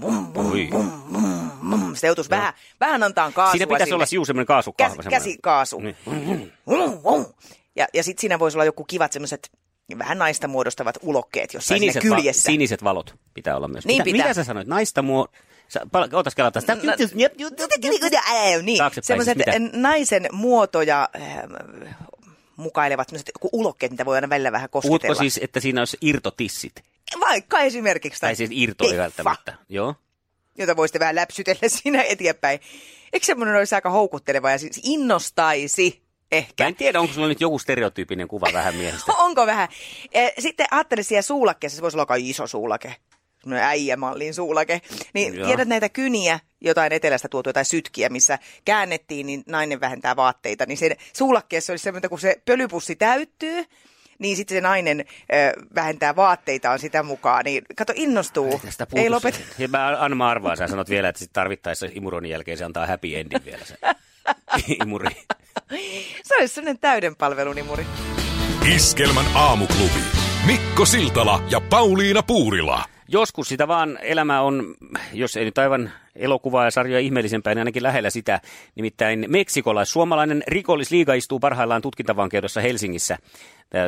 vum, 0.00 0.32
vum, 0.34 0.70
vum, 0.70 0.90
vum, 1.12 1.50
vum. 1.70 1.94
Sitä 1.94 2.06
joutuisi 2.06 2.30
vähän, 2.30 2.52
vähän 2.80 3.02
antaa 3.02 3.32
kaasua 3.32 3.52
Siinä 3.52 3.66
pitäisi 3.66 3.84
sinne. 3.84 3.94
olla 3.94 4.06
juu 4.12 4.24
semmoinen 4.24 4.46
kaasukahva. 4.46 4.96
Käsi, 5.02 5.10
käsikaasu. 5.10 5.80
Niin. 5.80 5.96
Vum, 6.66 7.02
vum. 7.04 7.24
Ja, 7.76 7.86
ja 7.94 8.02
sitten 8.02 8.20
siinä 8.20 8.38
voisi 8.38 8.56
olla 8.56 8.64
joku 8.64 8.84
kivat 8.84 9.12
semmoiset 9.12 9.50
vähän 9.98 10.18
naista 10.18 10.48
muodostavat 10.48 10.98
ulokkeet 11.02 11.54
jossain 11.54 11.80
Siniset, 11.80 12.02
siinä 12.02 12.14
va- 12.14 12.20
kyljessä. 12.20 12.42
siniset 12.42 12.84
valot 12.84 13.14
pitää 13.34 13.56
olla 13.56 13.68
myös. 13.68 13.86
Niin 13.86 13.94
mitä, 13.94 14.04
pitää. 14.04 14.26
mitä 14.28 14.34
sä 14.34 14.44
sanoit? 14.44 14.68
Naista 14.68 15.02
muo... 15.02 15.28
Sä, 15.68 15.80
pal- 15.92 16.08
ootas 16.12 16.34
kelata 16.34 16.60
sitä. 16.60 16.74
No, 16.74 16.80
niin, 18.62 18.78
Taaksepäin, 18.78 19.06
semmoiset 19.06 19.38
siis 19.44 19.60
mitä? 19.62 19.78
naisen 19.78 20.28
muotoja 20.32 21.08
äh, 21.16 21.38
mukailevat 22.56 23.08
semmoiset 23.08 23.30
ulokkeet, 23.52 23.92
mitä 23.92 24.04
voi 24.04 24.16
aina 24.16 24.28
välillä 24.28 24.52
vähän 24.52 24.70
kosketella. 24.70 24.98
Puhutko 24.98 25.14
siis, 25.14 25.40
että 25.42 25.60
siinä 25.60 25.80
olisi 25.80 25.96
irtotissit? 26.00 26.72
Vaikka 27.20 27.60
esimerkiksi. 27.60 28.20
Tai 28.20 28.36
siis 28.36 28.50
irto 28.52 28.90
ei 28.90 28.98
välttämättä. 28.98 29.54
Joo. 29.68 29.94
Jota 30.58 30.76
voisitte 30.76 30.98
vähän 30.98 31.14
läpsytellä 31.14 31.68
siinä 31.82 32.02
eteenpäin. 32.02 32.60
Eikö 33.12 33.26
semmoinen 33.26 33.56
olisi 33.56 33.74
aika 33.74 33.90
houkutteleva 33.90 34.50
ja 34.50 34.58
siis 34.58 34.80
innostaisi 34.84 36.05
ehkä? 36.32 36.64
Mä 36.64 36.68
en 36.68 36.76
tiedä, 36.76 37.00
onko 37.00 37.14
sulla 37.14 37.28
nyt 37.28 37.40
joku 37.40 37.58
stereotyyppinen 37.58 38.28
kuva 38.28 38.46
vähän 38.52 38.74
miehistä. 38.74 39.12
Onko 39.26 39.46
vähän? 39.46 39.68
Eh, 40.12 40.32
Sitten 40.38 40.66
ajattelin 40.70 41.04
siellä 41.04 41.22
suulakkeessa, 41.22 41.76
se 41.76 41.82
voisi 41.82 41.96
olla 41.96 42.02
aika 42.02 42.14
iso 42.18 42.46
suulake. 42.46 42.94
Semmoinen 43.40 43.68
äijämallin 43.68 44.34
suulake. 44.34 44.80
Niin 45.14 45.34
Joo. 45.34 45.46
tiedät 45.46 45.68
näitä 45.68 45.88
kyniä, 45.88 46.40
jotain 46.60 46.92
etelästä 46.92 47.28
tuotu 47.28 47.48
jotain 47.48 47.66
sytkiä, 47.66 48.08
missä 48.08 48.38
käännettiin, 48.64 49.26
niin 49.26 49.42
nainen 49.46 49.80
vähentää 49.80 50.16
vaatteita. 50.16 50.66
Niin 50.66 50.78
se 50.78 50.96
suulakkeessa 51.12 51.72
olisi 51.72 51.82
semmoinen, 51.82 52.10
kun 52.10 52.20
se 52.20 52.36
pölypussi 52.44 52.96
täyttyy, 52.96 53.64
niin 54.18 54.36
sitten 54.36 54.56
se 54.56 54.60
nainen 54.60 55.00
ö, 55.00 55.64
vähentää 55.74 56.16
vaatteitaan 56.16 56.78
sitä 56.78 57.02
mukaan. 57.02 57.44
Niin 57.44 57.62
kato, 57.76 57.92
innostuu. 57.96 58.60
Tästä 58.64 58.86
Ei 58.94 59.10
lopeta. 59.10 59.38
Ja 59.58 59.68
mä 59.68 59.96
anna 60.00 60.28
arvaa, 60.28 60.56
sä 60.56 60.68
sanot 60.68 60.90
vielä, 60.90 61.08
että 61.08 61.18
sit 61.18 61.32
tarvittaessa 61.32 61.88
imuronin 61.92 62.30
jälkeen 62.30 62.58
se 62.58 62.64
antaa 62.64 62.86
happy 62.86 63.16
endin 63.16 63.44
vielä 63.44 63.64
se 63.64 63.76
imuri. 64.80 65.16
Se 66.22 66.36
olisi 66.38 66.54
semmoinen 66.54 66.78
täyden 66.78 67.16
palvelunimuri. 67.16 67.86
Iskelmän 68.74 69.26
aamuklubi. 69.34 70.00
Mikko 70.46 70.84
Siltala 70.84 71.42
ja 71.50 71.60
Pauliina 71.60 72.22
Puurila. 72.22 72.84
Joskus 73.08 73.48
sitä 73.48 73.68
vaan 73.68 73.98
elämä 74.02 74.40
on, 74.40 74.74
jos 75.12 75.36
ei 75.36 75.44
nyt 75.44 75.58
aivan 75.58 75.90
elokuvaa 76.16 76.64
ja 76.64 76.70
sarjoja 76.70 77.00
ihmeellisempää, 77.00 77.54
niin 77.54 77.60
ainakin 77.60 77.82
lähellä 77.82 78.10
sitä. 78.10 78.40
Nimittäin 78.74 79.24
meksikolais-suomalainen 79.28 80.42
rikollisliiga 80.46 81.14
istuu 81.14 81.40
parhaillaan 81.40 81.82
tutkintavankeudessa 81.82 82.60
Helsingissä 82.60 83.18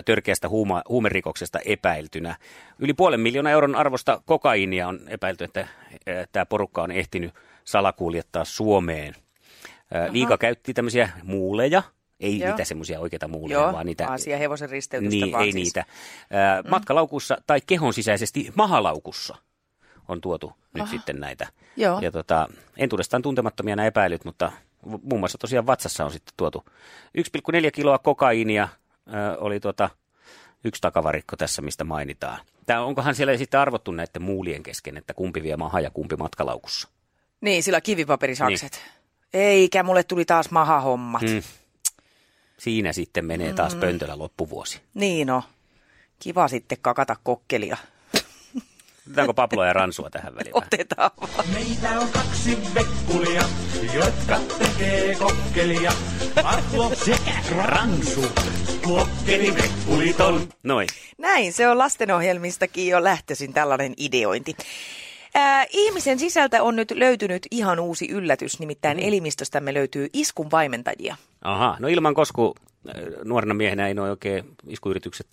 törkeästä 0.05 0.49
huuma, 0.49 0.83
huumerikoksesta 0.89 1.59
epäiltynä. 1.65 2.37
Yli 2.79 2.95
puolen 2.95 3.21
miljoonan 3.21 3.53
euron 3.53 3.75
arvosta 3.75 4.23
kokaiinia 4.27 4.89
on 4.89 5.01
epäilty, 5.09 5.45
että 5.45 5.69
tämä 6.33 6.47
porukka 6.47 6.83
on 6.83 6.91
ehtinyt 6.91 7.35
salakuljettaa 7.65 8.45
Suomeen. 8.45 9.15
Ää, 9.95 10.13
Liiga 10.13 10.39
käytti 10.39 10.75
tämmöisiä 10.75 11.09
muuleja, 11.23 11.83
ei 12.21 12.39
Joo. 12.39 12.49
niitä 12.49 12.65
semmoisia 12.65 13.01
oikeita 13.01 13.29
muuleja, 13.29 13.61
Joo, 13.61 13.73
vaan 13.73 13.87
niitä... 13.87 14.09
Aasia 14.11 14.39
hevosen 14.39 14.71
risteytystä 14.71 15.25
Niin, 15.25 15.33
vaan 15.33 15.45
ei 15.45 15.53
siis. 15.53 15.65
niitä. 15.65 15.85
Ää, 16.31 16.63
Matkalaukussa 16.63 17.39
tai 17.47 17.61
kehon 17.67 17.95
sisäisesti 17.95 18.53
mahalaukussa 18.55 19.37
on 20.09 20.21
tuotu 20.21 20.53
nyt 20.75 20.83
Aha. 20.83 20.91
sitten 20.91 21.21
näitä. 21.21 21.47
Joo. 21.77 22.01
Ja 22.01 22.13
tota, 22.13 22.49
entuudestaan 22.77 23.23
tuntemattomia 23.23 23.77
nämä 23.77 23.87
epäilyt, 23.87 24.25
mutta 24.25 24.53
muun 25.03 25.21
muassa 25.21 25.39
tosiaan 25.39 25.67
vatsassa 25.67 26.05
on 26.05 26.13
sitten 26.13 26.35
tuotu 26.37 26.65
1,4 27.19 27.71
kiloa 27.73 27.99
kokaiinia 27.99 28.69
oli 29.39 29.61
tota, 29.61 29.91
yksi 30.65 30.81
takavarikko 30.81 31.37
tässä, 31.37 31.63
mistä 31.63 31.85
mainitaan. 31.85 32.41
Tää, 32.67 32.85
onkohan 32.85 33.15
siellä 33.15 33.37
sitten 33.37 33.61
arvottu 33.61 33.93
näiden 33.93 34.23
muulien 34.23 34.63
kesken, 34.63 34.97
että 34.97 35.15
kumpi 35.15 35.43
vie 35.43 35.57
maha 35.57 35.81
ja 35.81 35.91
kumpi 35.91 36.17
matkalaukussa? 36.17 36.89
Niin, 37.41 37.63
sillä 37.63 37.81
kivipaperisakset. 37.81 38.73
Niin. 38.73 38.98
Eikä, 39.35 39.83
mulle 39.83 40.03
tuli 40.03 40.25
taas 40.25 40.51
mahahommat. 40.51 41.23
Mm. 41.23 41.43
Siinä 42.59 42.93
sitten 42.93 43.25
menee 43.25 43.53
taas 43.53 43.75
Mm. 43.75 43.81
pöntölä 43.81 44.19
loppuvuosi. 44.19 44.81
Niin 44.95 45.27
no. 45.27 45.43
Kiva 46.19 46.49
sitten 46.49 46.79
kakata 46.83 47.17
kokkelia. 47.23 47.77
Otetaanko 49.07 49.35
Pabloa 49.35 49.67
ja 49.67 49.73
Ransua 49.73 50.11
tähän 50.11 50.35
väliin? 50.35 50.57
Otetaan 50.57 51.11
vaan. 51.21 51.49
Meitä 51.53 52.01
on 52.01 52.09
kaksi 52.09 52.59
vekkulia, 52.75 53.43
jotka 53.95 54.39
tekee 54.59 55.15
kokkelia. 55.15 55.93
Marko 56.43 56.93
sekä 57.05 57.33
Ransu, 57.57 58.25
kokkeli 58.85 59.55
vekkuliton. 59.55 60.49
Noin. 60.63 60.89
Näin, 61.19 61.53
se 61.53 61.69
on 61.69 61.79
lastenohjelmistakin 61.79 62.89
jo 62.89 63.05
lähtöisin 63.05 63.53
tällainen 63.53 63.95
ideointi. 63.97 64.57
Ää, 65.35 65.67
ihmisen 65.71 66.19
sisältä 66.19 66.63
on 66.63 66.77
nyt 66.77 66.91
löytynyt 66.91 67.47
ihan 67.51 67.81
uusi 67.81 68.11
yllätys, 68.11 68.61
nimittäin 68.61 68.99
elimistöstämme 68.99 69.75
löytyy 69.75 70.09
iskun 70.13 70.51
vaimentajia. 70.51 71.17
Aha, 71.43 71.77
no 71.81 71.89
ilman 71.89 72.15
kosku 72.15 72.55
äh, 72.89 72.95
nuorena 73.25 73.55
miehenä 73.55 73.89
ei 73.89 73.95
nuo 73.95 74.09
oikein 74.09 74.45
iskuyritykset 74.69 75.27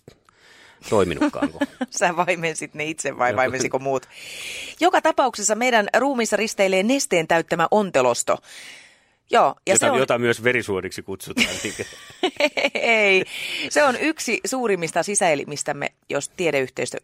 toiminutkaan. 0.90 1.52
Kun... 1.52 1.60
Sä 1.90 2.16
vaimensit 2.16 2.74
ne 2.74 2.84
itse 2.84 3.18
vai 3.18 3.36
vaimensiko 3.36 3.78
muut? 3.78 4.08
Joka 4.80 5.02
tapauksessa 5.02 5.54
meidän 5.54 5.88
ruumiissa 5.98 6.36
risteilee 6.36 6.82
nesteen 6.82 7.28
täyttämä 7.28 7.68
ontelosto. 7.70 8.38
Joo, 9.30 9.54
ja 9.66 9.72
jota, 9.72 9.86
se 9.86 9.90
on... 9.90 9.98
jota 9.98 10.18
myös 10.18 10.44
verisuoniksi 10.44 11.02
kutsutaan. 11.02 11.48
Ei, 12.74 13.24
se 13.68 13.84
on 13.84 13.96
yksi 14.00 14.40
suurimmista 14.46 15.02
sisäelimistämme, 15.02 15.92
jos 16.08 16.28
tiedeyhteisö, 16.28 16.98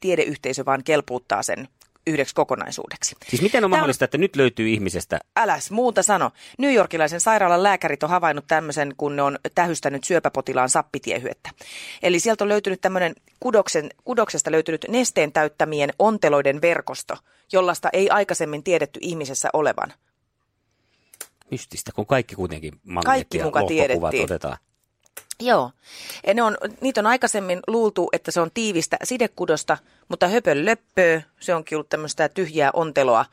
tiedeyhteisö 0.00 0.64
vaan 0.64 0.84
kelpuuttaa 0.84 1.42
sen 1.42 1.68
yhdeksi 2.06 2.34
kokonaisuudeksi. 2.34 3.16
siis 3.28 3.42
miten 3.42 3.64
on 3.64 3.70
Tää 3.70 3.78
mahdollista, 3.78 4.04
että 4.04 4.18
nyt 4.18 4.36
löytyy 4.36 4.68
ihmisestä... 4.68 5.20
Äläs 5.36 5.70
muuta 5.70 6.02
sano. 6.02 6.30
New 6.58 6.74
Yorkilaisen 6.74 7.20
sairaalan 7.20 7.62
lääkärit 7.62 8.02
on 8.02 8.10
havainnut 8.10 8.44
tämmöisen, 8.46 8.94
kun 8.96 9.16
ne 9.16 9.22
on 9.22 9.38
tähystänyt 9.54 10.04
syöpäpotilaan 10.04 10.70
sappitiehyettä. 10.70 11.50
Eli 12.02 12.20
sieltä 12.20 12.44
on 12.44 12.48
löytynyt 12.48 12.80
tämmöinen 12.80 13.14
kudoksen, 13.40 13.90
kudoksesta 14.04 14.50
löytynyt 14.50 14.84
nesteen 14.88 15.32
täyttämien 15.32 15.90
onteloiden 15.98 16.62
verkosto, 16.62 17.16
jollaista 17.52 17.88
ei 17.92 18.10
aikaisemmin 18.10 18.62
tiedetty 18.62 19.00
ihmisessä 19.02 19.48
olevan. 19.52 19.92
Mystistä, 21.50 21.92
kun 21.92 22.06
kaikki 22.06 22.34
kuitenkin 22.34 22.70
Kaikki 22.70 22.90
magneetti 22.92 23.38
ja 23.38 23.44
muka 23.44 23.60
lohkokuvat 23.60 23.88
tiedettiin. 23.88 24.24
otetaan. 24.24 24.56
Joo. 25.40 25.70
Ja 26.26 26.34
ne 26.34 26.42
on, 26.42 26.56
niitä 26.80 27.00
on 27.00 27.06
aikaisemmin 27.06 27.60
luultu, 27.66 28.08
että 28.12 28.30
se 28.30 28.40
on 28.40 28.50
tiivistä 28.54 28.96
sidekudosta, 29.04 29.78
mutta 30.08 30.28
höpön 30.28 30.64
löppöö, 30.64 31.20
se 31.40 31.54
onkin 31.54 31.76
ollut 31.76 31.88
tämmöistä 31.88 32.28
tyhjää 32.28 32.70
onteloa. 32.72 33.26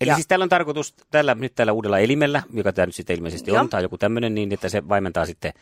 Eli 0.00 0.08
Ja- 0.10 0.14
siis 0.14 0.26
tällä 0.26 0.42
on 0.42 0.48
tarkoitus 0.48 0.94
tällä, 1.10 1.34
nyt 1.34 1.54
tällä 1.54 1.72
uudella 1.72 1.98
elimellä, 1.98 2.42
joka 2.52 2.72
tämä 2.72 2.86
nyt 2.86 2.94
sitten 2.94 3.16
ilmeisesti 3.16 3.50
Joo. 3.50 3.60
on, 3.60 3.68
tai 3.68 3.82
joku 3.82 3.98
tämmöinen, 3.98 4.34
niin 4.34 4.52
että 4.52 4.68
se 4.68 4.88
vaimentaa 4.88 5.26
sitten 5.26 5.52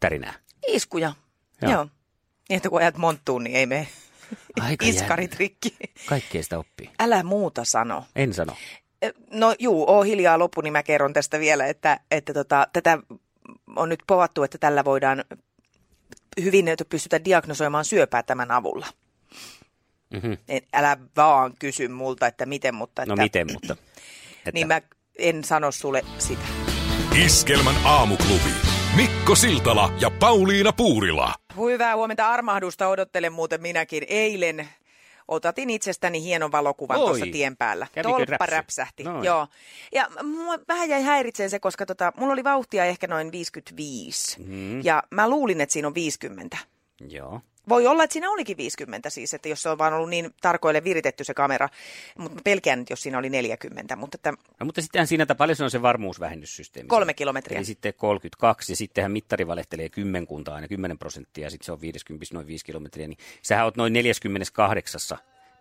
tärinää. 0.00 0.34
Iskuja. 0.66 1.12
Joo. 1.62 1.72
Joo. 1.72 1.86
Niin, 2.48 2.56
että 2.56 2.68
kun 2.68 2.78
ajat 2.80 2.96
monttuun, 2.96 3.44
niin 3.44 3.56
ei 3.56 3.66
mene 3.66 3.88
Aika 4.60 4.86
iskarit 4.86 5.34
rikki. 5.36 5.76
Kaikkea 6.06 6.42
sitä 6.42 6.58
oppii. 6.58 6.90
Älä 7.00 7.22
muuta 7.22 7.64
sano. 7.64 8.04
En 8.16 8.34
sano. 8.34 8.56
Eh, 9.02 9.12
No 9.30 9.54
juu, 9.58 9.90
oo 9.90 10.02
hiljaa 10.02 10.38
loppu, 10.38 10.60
niin 10.60 10.72
mä 10.72 10.82
kerron 10.82 11.12
tästä 11.12 11.40
vielä, 11.40 11.66
että, 11.66 12.00
että 12.10 12.34
tota, 12.34 12.66
tätä 12.72 12.98
on 13.76 13.88
nyt 13.88 14.02
povattu, 14.06 14.42
että 14.42 14.58
tällä 14.58 14.84
voidaan 14.84 15.24
hyvin 16.42 16.66
pystytä 16.88 17.24
diagnosoimaan 17.24 17.84
syöpää 17.84 18.22
tämän 18.22 18.50
avulla. 18.50 18.86
Mhm. 20.10 20.32
En, 20.48 20.62
älä 20.72 20.96
vaan 21.16 21.52
kysy 21.58 21.88
multa, 21.88 22.26
että 22.26 22.46
miten, 22.46 22.74
mutta 22.74 23.02
että, 23.02 23.16
No 23.16 23.22
miten, 23.22 23.46
mutta... 23.52 23.76
Että, 24.38 24.50
niin 24.54 24.68
mä 24.68 24.80
en 25.18 25.44
sano 25.44 25.72
sulle 25.72 26.04
sitä. 26.18 26.42
Iskelmän 27.24 27.74
aamuklubi. 27.84 28.50
Mikko 28.96 29.34
Siltala 29.34 29.92
ja 30.00 30.10
Pauliina 30.10 30.72
Puurila. 30.72 31.34
Hyvää 31.56 31.96
huomenta 31.96 32.28
armahdusta 32.28 32.88
odottelen 32.88 33.32
muuten 33.32 33.62
minäkin. 33.62 34.04
Eilen 34.08 34.68
otatin 35.28 35.70
itsestäni 35.70 36.22
hienon 36.22 36.52
valokuvan 36.52 36.98
Oi. 36.98 37.06
tuossa 37.06 37.26
tien 37.32 37.56
päällä. 37.56 37.86
Kävikö 37.92 38.26
Tolppa 38.26 38.46
räpsähti. 38.46 39.02
Noin. 39.02 39.24
Joo. 39.24 39.46
Ja 39.92 40.08
mua 40.22 40.58
vähän 40.68 40.88
jäi 40.88 41.02
häiritseen 41.02 41.50
se, 41.50 41.58
koska 41.58 41.86
tota, 41.86 42.12
mulla 42.16 42.32
oli 42.32 42.44
vauhtia 42.44 42.84
ehkä 42.84 43.06
noin 43.06 43.32
55. 43.32 44.42
Mm. 44.42 44.84
Ja 44.84 45.02
mä 45.10 45.28
luulin, 45.28 45.60
että 45.60 45.72
siinä 45.72 45.88
on 45.88 45.94
50. 45.94 46.58
Joo. 47.08 47.40
Voi 47.68 47.86
olla, 47.86 48.04
että 48.04 48.12
siinä 48.12 48.30
olikin 48.30 48.56
50 48.56 49.10
siis, 49.10 49.34
että 49.34 49.48
jos 49.48 49.62
se 49.62 49.68
on 49.68 49.78
vaan 49.78 49.94
ollut 49.94 50.10
niin 50.10 50.34
tarkoille 50.40 50.84
viritetty 50.84 51.24
se 51.24 51.34
kamera. 51.34 51.68
Mutta 52.18 52.40
pelkään, 52.44 52.80
että 52.80 52.92
jos 52.92 53.02
siinä 53.02 53.18
oli 53.18 53.30
40. 53.30 53.96
Mutta 53.96 54.16
että 54.16 54.32
No, 54.60 54.66
mutta 54.66 54.82
sittenhän 54.82 55.06
siinä, 55.06 55.22
että 55.22 55.34
paljon 55.34 55.56
se 55.56 55.64
on 55.64 55.70
se 55.70 55.82
varmuusvähennyssysteemi. 55.82 56.88
kolme 56.88 57.14
kilometriä. 57.14 57.58
Eli 57.58 57.64
sitten 57.64 57.94
32 57.94 58.72
ja 58.72 58.76
sittenhän 58.76 59.12
mittari 59.12 59.46
valehtelee 59.46 59.88
kymmenkuntaa 59.88 60.54
aina 60.54 60.68
10 60.68 60.98
prosenttia 60.98 61.46
ja 61.46 61.50
sitten 61.50 61.66
se 61.66 61.72
on 61.72 61.80
50 61.80 62.26
noin 62.34 62.46
5 62.46 62.64
kilometriä. 62.64 63.08
Niin 63.08 63.18
sähän 63.42 63.64
oot 63.64 63.76
noin 63.76 63.92
48, 63.92 65.00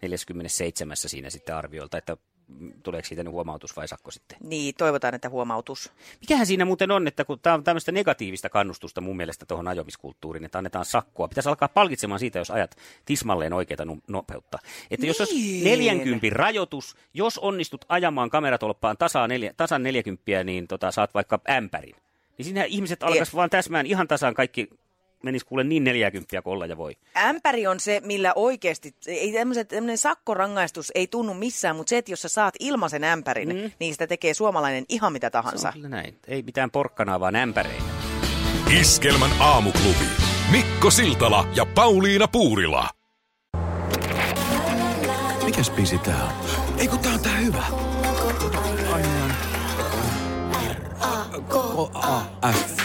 47 0.01 0.97
siinä 0.97 1.29
sitten 1.29 1.55
arviolta, 1.55 1.97
että 1.97 2.17
tuleeko 2.83 3.07
siitä 3.07 3.23
nyt 3.23 3.33
huomautus 3.33 3.75
vai 3.75 3.87
sakko 3.87 4.11
sitten. 4.11 4.37
Niin, 4.41 4.75
toivotaan, 4.77 5.15
että 5.15 5.29
huomautus. 5.29 5.91
Mikähän 6.21 6.45
siinä 6.45 6.65
muuten 6.65 6.91
on, 6.91 7.07
että 7.07 7.25
kun 7.25 7.39
tämä 7.39 7.53
on 7.53 7.63
tämmöistä 7.63 7.91
negatiivista 7.91 8.49
kannustusta 8.49 9.01
mun 9.01 9.17
mielestä 9.17 9.45
tuohon 9.45 9.67
ajomiskulttuuriin, 9.67 10.45
että 10.45 10.57
annetaan 10.57 10.85
sakkoa. 10.85 11.27
Pitäisi 11.27 11.49
alkaa 11.49 11.67
palkitsemaan 11.67 12.19
siitä, 12.19 12.39
jos 12.39 12.51
ajat 12.51 12.77
tismalleen 13.05 13.53
oikeita 13.53 13.83
nopeutta. 14.07 14.59
Että 14.91 15.05
jos 15.05 15.21
olisi 15.21 15.35
Niin. 15.35 15.63
40 15.63 16.27
rajoitus, 16.31 16.95
jos 17.13 17.37
onnistut 17.37 17.85
ajamaan 17.89 18.29
kameratolppaan 18.29 18.97
tasan, 18.97 19.29
neljä, 19.29 19.53
tasan 19.57 19.83
40, 19.83 20.43
niin 20.43 20.67
tota, 20.67 20.91
saat 20.91 21.13
vaikka 21.13 21.41
ämpärin. 21.49 21.95
Niin 22.37 22.45
siinä 22.45 22.63
ihmiset 22.63 23.03
alkaisi 23.03 23.33
vaan 23.33 23.49
täsmään 23.49 23.85
ihan 23.85 24.07
tasan 24.07 24.33
kaikki, 24.33 24.69
menisi 25.25 25.45
kuule 25.45 25.63
niin 25.63 25.83
40 25.83 26.41
kuin 26.41 26.53
olla 26.53 26.65
ja 26.65 26.77
voi. 26.77 26.95
Ämpäri 27.17 27.67
on 27.67 27.79
se, 27.79 28.01
millä 28.05 28.33
oikeasti, 28.35 28.95
ei 29.07 29.33
tämmöiset, 29.33 29.67
tämmöinen 29.67 29.97
sakkorangaistus 29.97 30.91
ei 30.95 31.07
tunnu 31.07 31.33
missään, 31.33 31.75
mutta 31.75 31.89
se, 31.89 31.97
että 31.97 32.11
jos 32.11 32.21
sä 32.21 32.29
saat 32.29 32.53
ilmaisen 32.59 33.03
ämpärin, 33.03 33.49
mm. 33.49 33.71
niin 33.79 33.93
sitä 33.93 34.07
tekee 34.07 34.33
suomalainen 34.33 34.85
ihan 34.89 35.13
mitä 35.13 35.27
Se 35.27 35.31
tahansa. 35.31 35.67
on 35.67 35.73
kyllä 35.73 35.89
näin. 35.89 36.17
Ei 36.27 36.41
mitään 36.43 36.71
porkkanaa, 36.71 37.19
vaan 37.19 37.35
ämpäreitä. 37.35 37.83
Iskelmän 38.79 39.31
aamuklubi. 39.39 40.05
Mikko 40.51 40.91
Siltala 40.91 41.47
ja 41.55 41.65
Pauliina 41.65 42.27
Puurila. 42.27 42.89
Mikäs 45.45 45.69
biisi 45.71 45.97
tää 45.97 46.23
on? 46.23 46.79
Ei 46.79 46.87
kun 46.87 46.99
tää 46.99 47.13
on 47.13 47.19
tää 47.19 47.37
hyvä. 47.37 47.63
K-A-F. 51.49 52.84